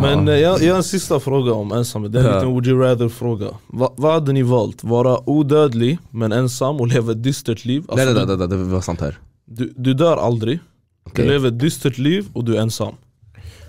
[0.01, 2.66] Men eh, jag, jag har en sista fråga om ensamhet, det är en liten would
[2.66, 3.47] you rather fråga.
[3.66, 4.84] Va, Vad hade ni valt?
[4.84, 7.84] Vara odödlig men ensam och leva ett dystert liv?
[7.88, 9.18] Nej Alltså, nej nej, nej, det var sant här.
[9.47, 10.59] du, du dör aldrig,
[11.07, 11.24] Okej.
[11.24, 12.95] du lever ett dystert liv och du är ensam.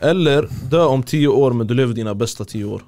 [0.02, 2.82] Eller dö om 10 år men du lever dina bästa 10 år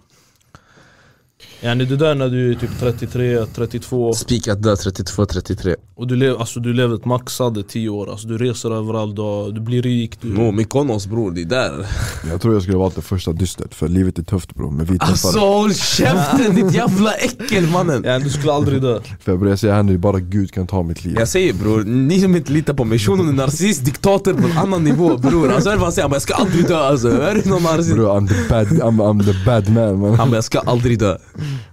[1.61, 6.39] Yani du dör när du är typ 33, 32 Spikat död 32-33 och du lever,
[6.39, 10.21] alltså, du lever ett maxade 10 år alltså, Du reser överallt, du, du blir rik
[10.21, 11.85] du, Mo, Mykonos bror, det är där
[12.29, 14.71] jag tror jag skulle valt det första dystert, för livet är tufft bro.
[14.71, 19.31] Men vi Alltså håll käften ditt jävla äckel mannen yani, du skulle aldrig dö för
[19.31, 21.15] jag börjar säga här nu, bara Gud kan ta mitt liv.
[21.19, 24.57] Jag säger bror, ni som inte litar på mig, shunon är narcissist, diktator på en
[24.57, 26.03] annan nivå bror Alltså hör vad han säger?
[26.03, 27.95] Han bara, jag ska aldrig dö alltså, är du någon narcissist?
[27.95, 30.15] Bro, I'm the bad, I'm, I'm the bad man man.
[30.15, 31.17] Han bara, jag ska aldrig dö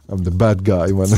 [0.09, 1.09] I'm the bad guy man.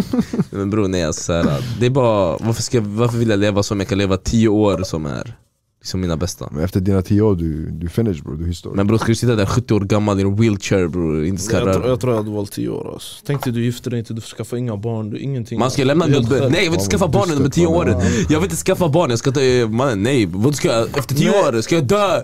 [0.50, 3.62] Men bror nej alltså, så här, det är bara, varför, ska, varför vill jag leva
[3.62, 5.36] som jag kan leva 10 år som är
[5.80, 6.48] liksom mina bästa?
[6.52, 8.76] Men efter dina tio år, du, du finish bro, du är historisk.
[8.76, 11.56] Men bror ska du sitta där 70 år gammal i en wheelchair bror, inte ska
[11.58, 13.16] jag, tror- jag tror jag hade valt 10 år alltså.
[13.26, 16.06] Tänk dig du gifter dig inte, du skaffar inga barn, du ingenting Man ska lämna
[16.06, 17.74] nej jag vill inte skaffa barn under de dystert, 10 man.
[17.76, 19.40] åren Jag vill inte skaffa barn, jag ska ta,
[19.70, 21.40] mannen nej, vad ska jag, efter 10 Nej.
[21.40, 22.22] år, ska jag dö?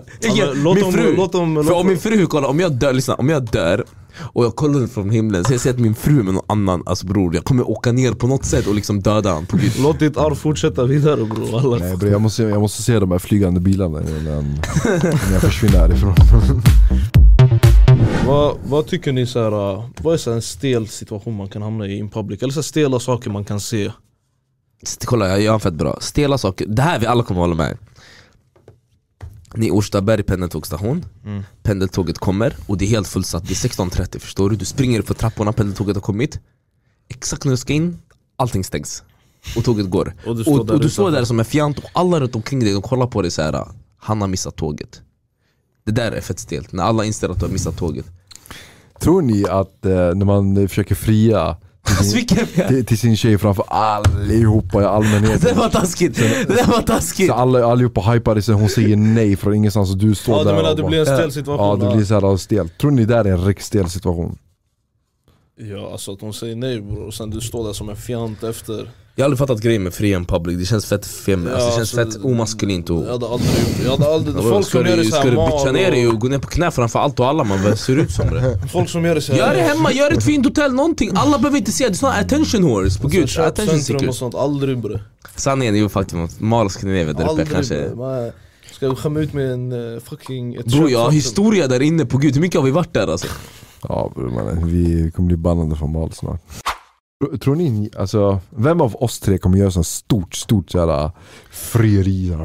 [0.55, 1.15] Låt min fru,
[1.63, 3.85] för om min fru, kolla om jag dör, lyssna, om jag dör
[4.19, 7.05] och jag kollar från himlen, så jag ser att min fru med någon annan, alltså
[7.05, 9.99] bror jag kommer åka ner på något sätt och liksom döda han på gud Låt
[9.99, 11.77] ditt arv fortsätta vidare bror alla.
[11.77, 14.59] Nej bro, jag måste, jag måste se de här flygande bilarna innan,
[15.31, 16.15] jag försvinner härifrån.
[18.27, 21.49] vad, vad tycker ni så här, uh, vad är så här en stel situation man
[21.49, 22.41] kan hamna i in public?
[22.41, 23.91] Eller så här stela saker man kan se?
[25.05, 27.55] Kolla jag jag har en fett bra, stela saker, det här vi alla kommer hålla
[27.55, 27.77] med
[29.57, 31.43] Ni är Årstaberg pendeltågsstation, Mm.
[31.63, 34.55] pendeltåget kommer och det är helt fullsatt, det är 16.30 förstår du?
[34.55, 36.39] Du springer upp för trapporna, pendeltåget har kommit.
[37.09, 37.97] Exakt när du ska in,
[38.35, 39.03] allting stängs.
[39.57, 40.13] Och tåget går.
[40.25, 42.35] Och du Och, står och, där du står där som en fjant och alla runt
[42.35, 43.67] omkring dig de kollar på dig så här.
[43.97, 45.01] Han har missat tåget.
[45.85, 48.05] Det där är fett stelt, när alla inser att du har missat tåget.
[48.99, 51.57] Tror ni att eh, när man försöker fria
[51.87, 56.15] till Alltså till, sin tjej framför allihopa i Det allmänhet där var taskigt!
[56.47, 57.27] Det var taskigt!
[57.27, 60.43] Så alla, allihopa hypar i sig, hon säger nej från ingenstans och du står Ja
[60.43, 61.79] där du menar och det blir en stel Ja situation?
[61.79, 62.77] det blir såhär stelt.
[62.77, 64.37] Tror ni det där är en riktigt stel situation?
[65.59, 68.43] Ja alltså att hon säger nej bror och sen du står där som en fjant
[68.43, 71.67] efter Jag har aldrig fattat grejen med fri and public, det känns fett fem, alltså,
[71.67, 74.41] det känns alltså, fett omaskulint och Jag hade aldrig gjort det, jag hade aldrig, Ja,
[74.41, 76.47] folk som gör det du, ska såhär du bitcha ner dig och gå ner på
[76.47, 77.43] knä framför allt och alla?
[77.43, 78.59] Man ser ut som det?
[78.71, 81.11] Folk som gör det såhär Gör det hemma, gör ett fint hotell, någonting!
[81.15, 84.01] Alla behöver inte se det, det är såna attention whores, på gud, attention Köpcentrum och
[84.01, 84.99] seekers sånt, aldrig bre
[85.35, 88.31] Sanningen är ju faktiskt Mal Skandinavien där uppe kanske Man
[88.71, 90.57] Ska jag skämma ut med en eh, fucking...
[90.65, 93.27] Bror jag har historia där inne, på gud hur mycket har vi varit där alltså?
[93.81, 96.41] Ja bror mannen, vi kommer bli bannade från Mal snart.
[97.41, 101.11] Tror- ni, alltså, vem av oss tre kommer göra sånt stort, stort såhär
[101.51, 102.35] frieri?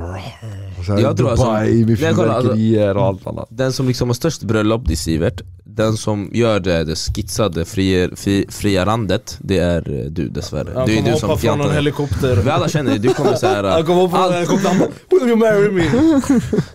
[0.86, 3.46] Såhär, Jag tror alltså- Dubai med alltså- fyrverkerier och allt annat.
[3.50, 5.40] Den som liksom har störst bröllop, det är Sivert.
[5.64, 10.70] Den som gör det, det skissade fria, fri, fria randet, det är eh, du dessvärre.
[10.74, 11.68] Han Det är kommer du som hoppa från en fjantar.
[11.68, 14.78] Vi helikopter alla känner dig, du kommer såhär Han kommer hoppa från en helikopter, han
[14.78, 14.88] bara
[15.20, 15.84] Will you marry me?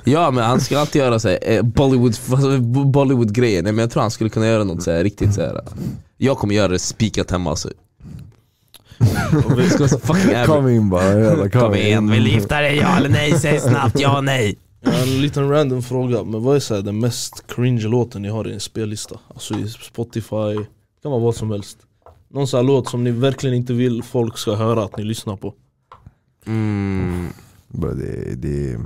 [0.11, 3.91] Ja men han ska alltid göra såhär, eh, Bollywood, alltså, Bollywood grejer Nej men jag
[3.91, 5.61] tror han skulle kunna göra något såhär, riktigt såhär
[6.17, 7.69] Jag kommer göra det spikat hemma alltså
[8.99, 12.13] Det skulle vara så fucking Kom in bara, jävla, kom, in.
[12.13, 12.77] gifta dig?
[12.77, 13.31] Ja eller nej?
[13.31, 16.81] Säg snabbt ja nej Jag har en liten random fråga, men vad är så här
[16.81, 19.19] den mest cringe låten ni har i en spellista?
[19.27, 21.77] Alltså i Spotify, det kan vara vad som helst
[22.29, 25.35] Någon sån här låt som ni verkligen inte vill folk ska höra att ni lyssnar
[25.35, 25.53] på
[26.47, 27.27] mm.
[27.67, 28.77] Bara Det, det,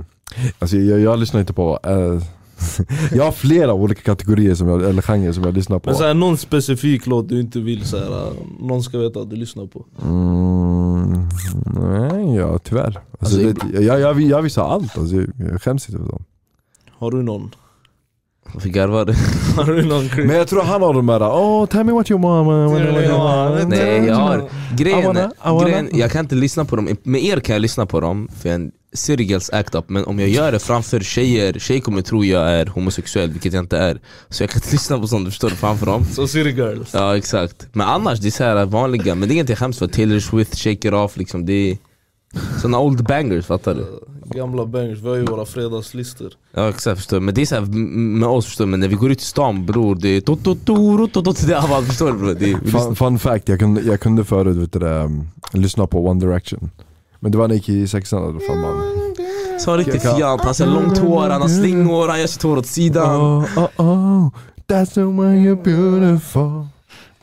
[0.58, 2.22] alltså jag, jag lyssnar inte på, eh,
[3.12, 5.90] jag har flera olika kategorier som jag, eller genrer som jag lyssnar på.
[5.90, 9.30] Men så här, någon specifik låt du inte vill så här, någon ska veta att
[9.30, 11.28] du lyssnar på Mm,
[11.76, 13.00] nej, ja tyvärr.
[13.18, 16.26] Alltså, Alltså, det, jag, jag, jag visar allt, alltså, jag skäms inte för sånt.
[16.90, 17.50] Har du någon?
[18.52, 19.12] Varför garvar du?
[19.56, 20.26] Har du någon cringe?
[20.26, 23.18] Men jag tror han har de här oh tell me what you want, what you
[23.18, 23.68] want.
[23.68, 25.64] Nej jag har, grejen, I wanna, I wanna.
[25.64, 28.48] grejen, jag kan inte lyssna på dem, med er kan jag lyssna på dem för
[28.48, 31.80] jag är en city girls act up Men om jag gör det framför tjejer, tjejer
[31.80, 35.06] kommer tro jag är homosexuell vilket jag inte är Så jag kan inte lyssna på
[35.06, 35.56] sånt, förstår du?
[35.56, 39.28] Framför dem Så City Girls Ja exakt, men annars det är så här vanliga, men
[39.28, 41.78] det är inget jag skäms för Taylor Swift, Shake It Off liksom, det är
[42.62, 43.86] såna old bangers fattar du?
[44.38, 47.54] Gamla bangers, vi har ju våra fredagslistor Ja exakt förstår du, men det är så
[47.54, 50.08] här, m- med oss förstår du, men när vi går ut i stan bror det
[50.08, 52.70] är to to to ro, to to to det är allt, förstår du bror?
[52.70, 56.70] Fun, fun fact, jag kunde, jag kunde förut vet du, um, lyssna på One Direction.
[57.20, 58.82] Men det var när jag gick i sexan alla fall man.
[59.60, 62.56] Så han riktigt fjant, han har långt hår, han har slingor, han gör sitt hår
[62.58, 64.28] åt sidan Oh, oh, oh,
[64.68, 66.66] that's the way you're beautiful.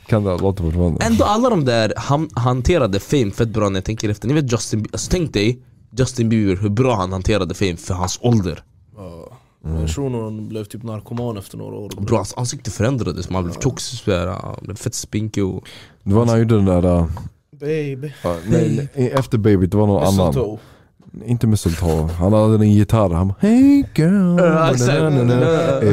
[0.10, 1.06] Kan det låta fortfarande?
[1.06, 4.28] Ändå alla de där han, hanterade fame fett bra när jag tänker efter.
[4.28, 5.60] Ni vet Justin Bieber, alltså tänk dig
[5.92, 8.64] Justin Bieber, hur bra han hanterade fame för hans ålder.
[8.98, 9.38] Ja.
[9.64, 11.92] Jag tror nog han blev typ narkoman efter några år.
[11.98, 15.64] Bro, hans ansikte förändrades, man blev tjock, han blev fett spinkig och
[16.04, 17.10] Det var när han gjorde den där, uh,
[17.52, 18.08] Baby.
[18.08, 20.58] uh, nej, nej, efter Baby, det var någon annan.
[21.26, 24.40] Inte Mistletoe, han hade en gitarr, han bara Hey girl,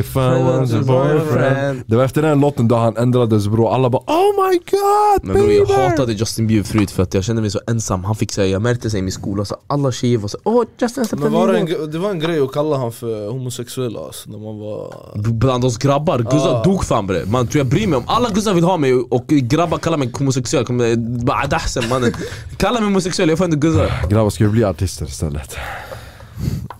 [0.01, 1.83] if I was a boyfriend.
[1.87, 5.37] Det var efter den låten då han ändrades bror, alla bara Oh my god Men
[5.43, 8.05] bror jag hatade Justin Bieber förut för att jag kände mig så ensam.
[8.05, 10.65] Han fick säga, jag märkte sig i min skola, så alla tjejer var så Åh
[10.81, 12.77] Justin släppte Men en var det, en, låt." gre- det var en grej att kalla
[12.77, 14.95] han för homosexuell alltså, när man var...
[15.33, 16.65] Bland oss grabbar, guzzar Ah.
[16.65, 17.25] dog fan bre.
[17.27, 20.11] Man tror jag bryr mig om, alla guzzar vill ha mig och grabbar kallar mig
[20.19, 20.65] homosexuell.
[20.65, 22.13] Kommer mannen.
[22.57, 24.07] Kalla mig homosexuell, jag får ändå guzzar.
[24.11, 25.57] Grabbar ska vi bli artister istället?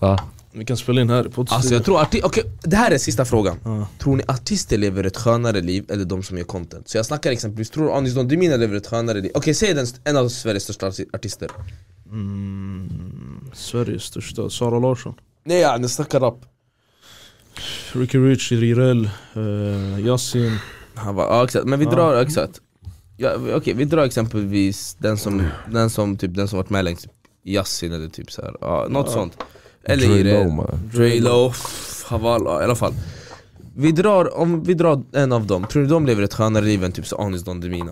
[0.01, 0.19] Ja.
[0.51, 2.97] Vi kan spela in här i poddstudion Alltså jag tror arti- okej det här är
[2.97, 3.87] sista frågan Ja.
[3.99, 6.89] Tror ni artister lever ett skönare liv eller de som gör content?
[6.89, 9.31] Så jag snackar exempelvis, tror Anis Don Demina lever ett skönare liv?
[9.35, 11.49] Okej säg den, en av Sveriges största arti- artister
[12.11, 12.89] mm,
[13.53, 15.13] Sveriges största, Sara Larsson
[15.43, 16.45] Nej ja, jag snackar rap
[17.93, 20.57] Ricky Rich, Rirel, uh, Yasin
[20.95, 21.91] Han var, ja exakt, men vi Ja.
[21.91, 22.61] drar, exakt
[23.17, 27.07] ja, Okej vi drar exempelvis den som, den som typ, den som varit med längst
[27.53, 28.55] Yasin eller typ så här.
[28.61, 29.13] Ja, något Ja.
[29.13, 29.37] sånt
[29.83, 30.89] Eller Dre Irel Lo, man.
[30.93, 31.51] Dre Lo,
[32.05, 32.93] Havala, i alla fall
[33.79, 36.83] vi drar, om vi drar en av dem, tror ni de lever ett skönare liv
[36.83, 37.91] än typ så Anis Don Demina?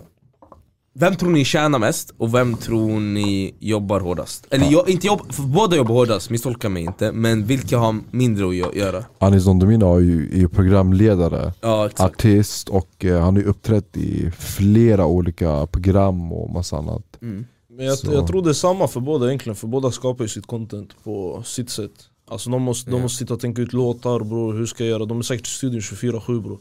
[0.98, 4.46] Vem tror ni tjänar mest och vem tror ni jobbar hårdast?
[4.50, 8.52] Eller jag, inte jobb, båda jobbar hårdast, misstolka mig inte Men vilka har mindre att
[8.54, 9.04] gö- göra?
[9.18, 13.48] Anis Don Demina är ju är ju programledare, Ja artist och eh, han har ju
[13.48, 17.04] uppträtt i flera olika program och massa annat.
[17.22, 17.44] mm.
[17.76, 18.12] Men jag, Så.
[18.12, 21.42] jag tror det är samma för båda egentligen, för båda skapar ju sitt content på
[21.46, 21.92] sitt sätt
[22.28, 23.02] Alltså de måste, de Ja.
[23.02, 25.04] måste sitta och tänka ut låtar bror, hur ska jag göra?
[25.04, 26.58] De är säkert i studion 24-7 bror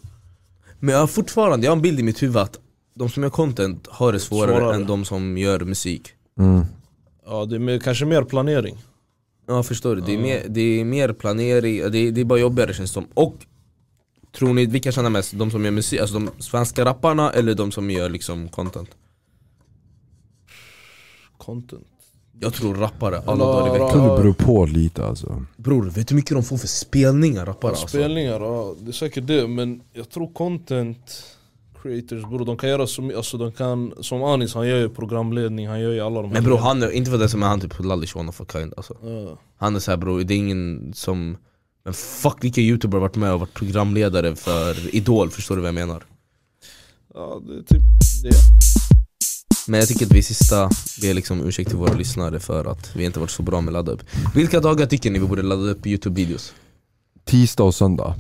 [0.80, 2.60] Men jag har fortfarande, jag har en bild i mitt huvud att
[2.96, 4.76] de som gör content har det svårare, Svårare.
[4.76, 6.08] än de som gör musik
[6.40, 6.66] Mm.
[7.26, 8.78] Ja det är mer, kanske mer planering
[9.48, 12.40] Ja förstår du, det är, mer, det är mer planering, det är, det är bara
[12.40, 13.36] jobbigare känns det som Och
[14.38, 15.32] Tror ni, vilka tjänar mest?
[15.34, 18.90] De som gör musik, alltså de svenska rapparna eller de som gör liksom content?
[21.38, 21.88] Content
[22.40, 25.46] Jag tror rappare alla dagar i veckan det beror på lite alltså.
[25.58, 27.88] Bror, vet du hur mycket de får för spelningar rappare alltså?
[27.88, 31.24] Spelningar, ja det är säkert det men jag tror content
[31.82, 34.90] creators bror, de kan göra så mycket, alltså de kan, som Anis han gör ju
[34.90, 37.44] programledning, han gör ju alla de här Men bror han är, inte för det som
[37.44, 39.38] är han typ lallish one of a kind alltså Ja.
[39.58, 41.38] Han är såhär bror, det är ingen som
[41.84, 45.68] Men fuck vilka youtubers har varit med och varit programledare för Idol, förstår du vad
[45.68, 46.04] jag menar?
[47.14, 47.82] Ja det är typ
[48.24, 48.30] det
[49.68, 50.70] Men jag tycker att vi sista
[51.02, 53.74] ber liksom ursäkt till våra lyssnare för att vi inte varit så bra med att
[53.74, 54.02] ladda upp
[54.36, 56.52] Vilka dagar tycker ni vi borde ladda upp youtube-videos?
[57.26, 58.16] Tisdag och söndag.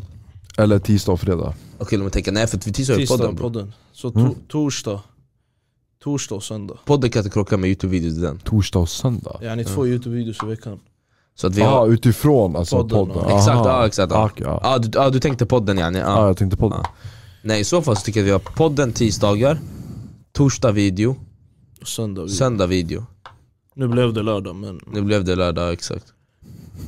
[0.57, 1.53] Eller tisdag och fredag.
[1.77, 4.11] Okej låt mig tänka, nej för att vi tisdag upp Tisdag podden bro podden Så
[4.11, 4.33] to Mm.
[4.47, 5.01] torsdag
[6.03, 6.77] Torsdag och söndag.
[6.85, 9.39] Podden kan inte krocka med youtube-videos i den Torsdag och söndag?
[9.41, 10.79] Yani två youtube-videos i veckan.
[11.35, 11.87] Så att vi Ja, har...
[11.87, 13.17] utifrån alltså Podden, podden?
[13.29, 13.37] ja.
[13.37, 13.69] Exakt, Aha.
[13.81, 14.17] ja, exakt ja.
[14.19, 14.59] Ah, okej, ja.
[14.63, 15.99] Ja, du, ja, du tänkte podden yani?
[15.99, 16.27] Ja, Ja.
[16.27, 16.79] jag tänkte podden.
[16.83, 16.89] Ja.
[17.41, 19.59] Nej i så fall så tycker jag att vi har podden tisdagar
[20.33, 21.15] Torsdag video,
[21.86, 22.21] söndag.
[22.21, 22.36] video.
[22.36, 23.05] söndag video
[23.75, 24.79] Nu blev det lördag men...
[24.93, 26.05] Nu blev det lördag, exakt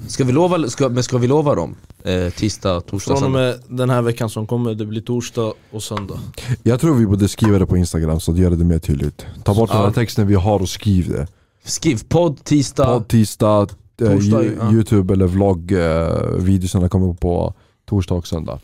[0.08, 1.76] Ska vi lova, ska, men ska vi lova dem?
[2.04, 3.40] Eh, tisdag, torsdag, Från och söndag?
[3.68, 6.20] med den här veckan som kommer, det blir torsdag och söndag.
[6.64, 9.26] Jag tror vi borde skriva det på instagram så att göra det mer tydligt.
[9.44, 9.86] Ta bort den Ja.
[9.86, 11.28] här texten vi har och skriv det.
[11.64, 13.62] Skriv podd tisdag, Podd tisdag,
[14.02, 14.72] eh, Torsdag, Ju- ja.
[14.72, 17.54] youtube eller vlogg, eh, videosarna kommer på
[17.86, 18.60] torsdag och söndag.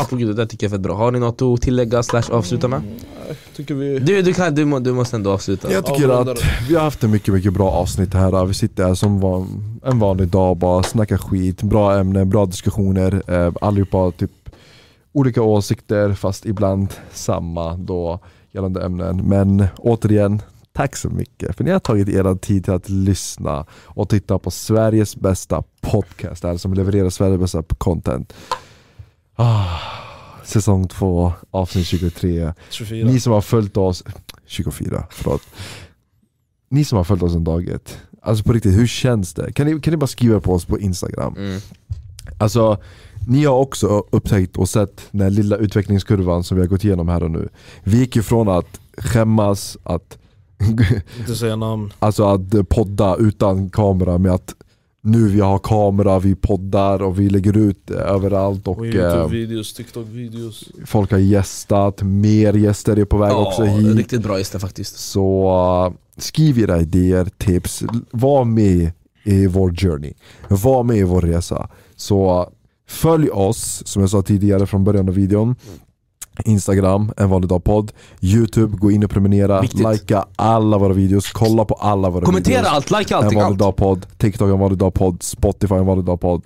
[0.00, 2.02] Ah, på gud, det där tycker jag är fett bra Har ni något att tillägga
[2.02, 2.82] slash avsluta med?
[3.56, 3.98] Tycker vi...
[3.98, 7.10] Du, du, kan, du, du måste ändå avsluta Jag tycker att vi har haft en
[7.10, 8.44] mycket, mycket bra avsnitt här.
[8.44, 13.22] Vi sitter här som van, en vanlig dag bara snackar skit, bra ämnen, bra diskussioner.
[13.26, 14.30] Eh, allihopa har typ
[15.12, 18.20] olika åsikter fast ibland samma då
[18.52, 19.16] gällande ämnen.
[19.16, 20.42] Men återigen,
[20.72, 24.50] tack så mycket för ni har tagit er tid till att lyssna och titta på
[24.50, 28.32] Sveriges bästa podcast, där som levererar Sveriges bästa content.
[29.40, 29.78] Ah,
[30.44, 32.52] säsong 2, avsnitt 23.
[32.70, 33.06] 24.
[33.06, 34.04] Ni som har följt oss,
[34.46, 35.42] 24, förlåt.
[36.68, 37.98] Ni som har följt oss en dag ett.
[38.22, 39.52] Alltså på riktigt, hur känns det?
[39.52, 41.34] Kan ni, kan ni bara skriva på oss på instagram?
[41.36, 41.60] mm.
[42.38, 42.78] Alltså,
[43.28, 47.22] ni har också upptäckt och sett den lilla utvecklingskurvan som vi har gått igenom här
[47.22, 47.48] och nu.
[47.84, 50.18] Vi gick ifrån att skämmas, att,
[51.18, 51.92] Inte säga namn.
[51.98, 54.54] alltså att podda utan kamera med att
[55.02, 58.92] nu vi har kamera, vi poddar och vi lägger ut eh, överallt och Och eh,
[58.94, 60.64] Youtube-videos, TikTok-videos.
[60.86, 63.96] folk har gästat, mer gäster är på väg också Ja, hit.
[63.96, 65.50] riktigt bra gäster faktiskt Så
[65.86, 68.90] uh, skriv era idéer, tips, var med
[69.24, 70.12] i vår journey.
[70.48, 71.68] Var med i vår resa.
[71.96, 72.48] Så
[72.88, 75.54] följ oss, som jag sa tidigare från början av videon.
[76.44, 77.92] Instagram, en vanlig dag podd.
[78.20, 79.60] Youtube, gå in och prenumerera.
[79.60, 79.86] Viktigt.
[79.92, 82.72] Likea alla våra videos, kolla på alla våra Kommentera videos.
[82.72, 83.58] allt, like En allting, vanlig allt!
[83.58, 86.42] dag podd, TikTok en vanlig dag podd, Spotify en vanlig dag podd.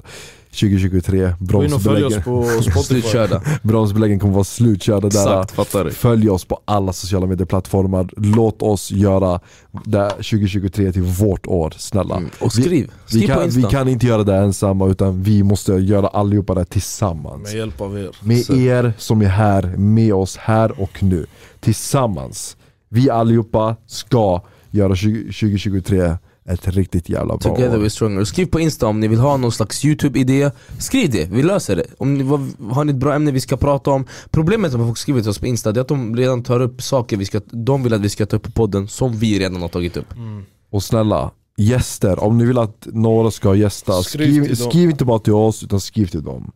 [0.52, 2.82] 2023, Gå in och följ oss bromsbeläggen, på Spotify.
[3.00, 5.40] Slutkörda bromsbeläggen kommer vara slutkörda där.
[5.42, 5.94] Exakt?
[5.96, 8.08] Följ oss på alla sociala medieplattformar.
[8.16, 9.40] Låt oss göra
[9.84, 12.16] det 2023 till vårt år, snälla.
[12.16, 12.30] Mm.
[12.40, 15.22] Och Vi- skriv, Vi skriv på kan, insta vi kan inte göra det ensamma utan
[15.22, 17.42] vi måste göra allihopa det tillsammans.
[17.42, 18.10] Med hjälp av er.
[18.20, 21.26] Med Så- er som är här, med oss här och nu.
[21.60, 22.56] Tillsammans.
[22.88, 24.40] Vi allihopa ska
[24.70, 28.24] göra 20, 2023 ett riktigt jävla bra Together we're stronger.
[28.24, 31.86] Skriv på insta om ni vill ha någon slags youtube-idé Skriv det, vi löser det.
[31.98, 34.86] Om ni, vad, har ni ett bra ämne vi ska prata om Problemet med att
[34.86, 37.40] folk skriver till oss på insta är att de redan tar upp saker vi ska,
[37.50, 40.12] de vill att vi ska ta upp på podden som vi redan har tagit upp
[40.12, 40.44] Mm.
[40.70, 42.24] Och snälla, gäster.
[42.24, 45.80] Om ni vill att några ska gästa, Skriv skriv, skriv, inte bara till oss utan
[45.80, 46.52] skriv till dem.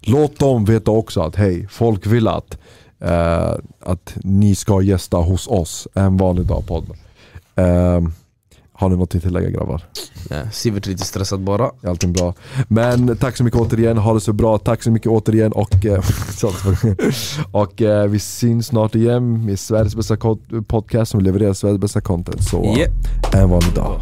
[0.00, 2.58] Låt dem veta också att hej, folk vill att,
[3.00, 6.86] eh, att ni ska gästa hos oss en vanlig dag podd.
[7.54, 8.00] Eh,
[8.80, 9.82] har ni något att tillägga grabbar?
[10.52, 12.34] Sivert är lite stressad bara Allting bra.
[12.68, 14.58] Men tack så mycket återigen, ha det så bra.
[14.58, 16.02] Tack så mycket återigen och, eh,
[17.52, 20.16] och eh, vi syns snart igen med Sveriges bästa
[20.66, 22.44] podcast som levererar Sveriges bästa content.
[22.44, 23.42] Så Yeah.
[23.42, 24.00] en vanlig dag.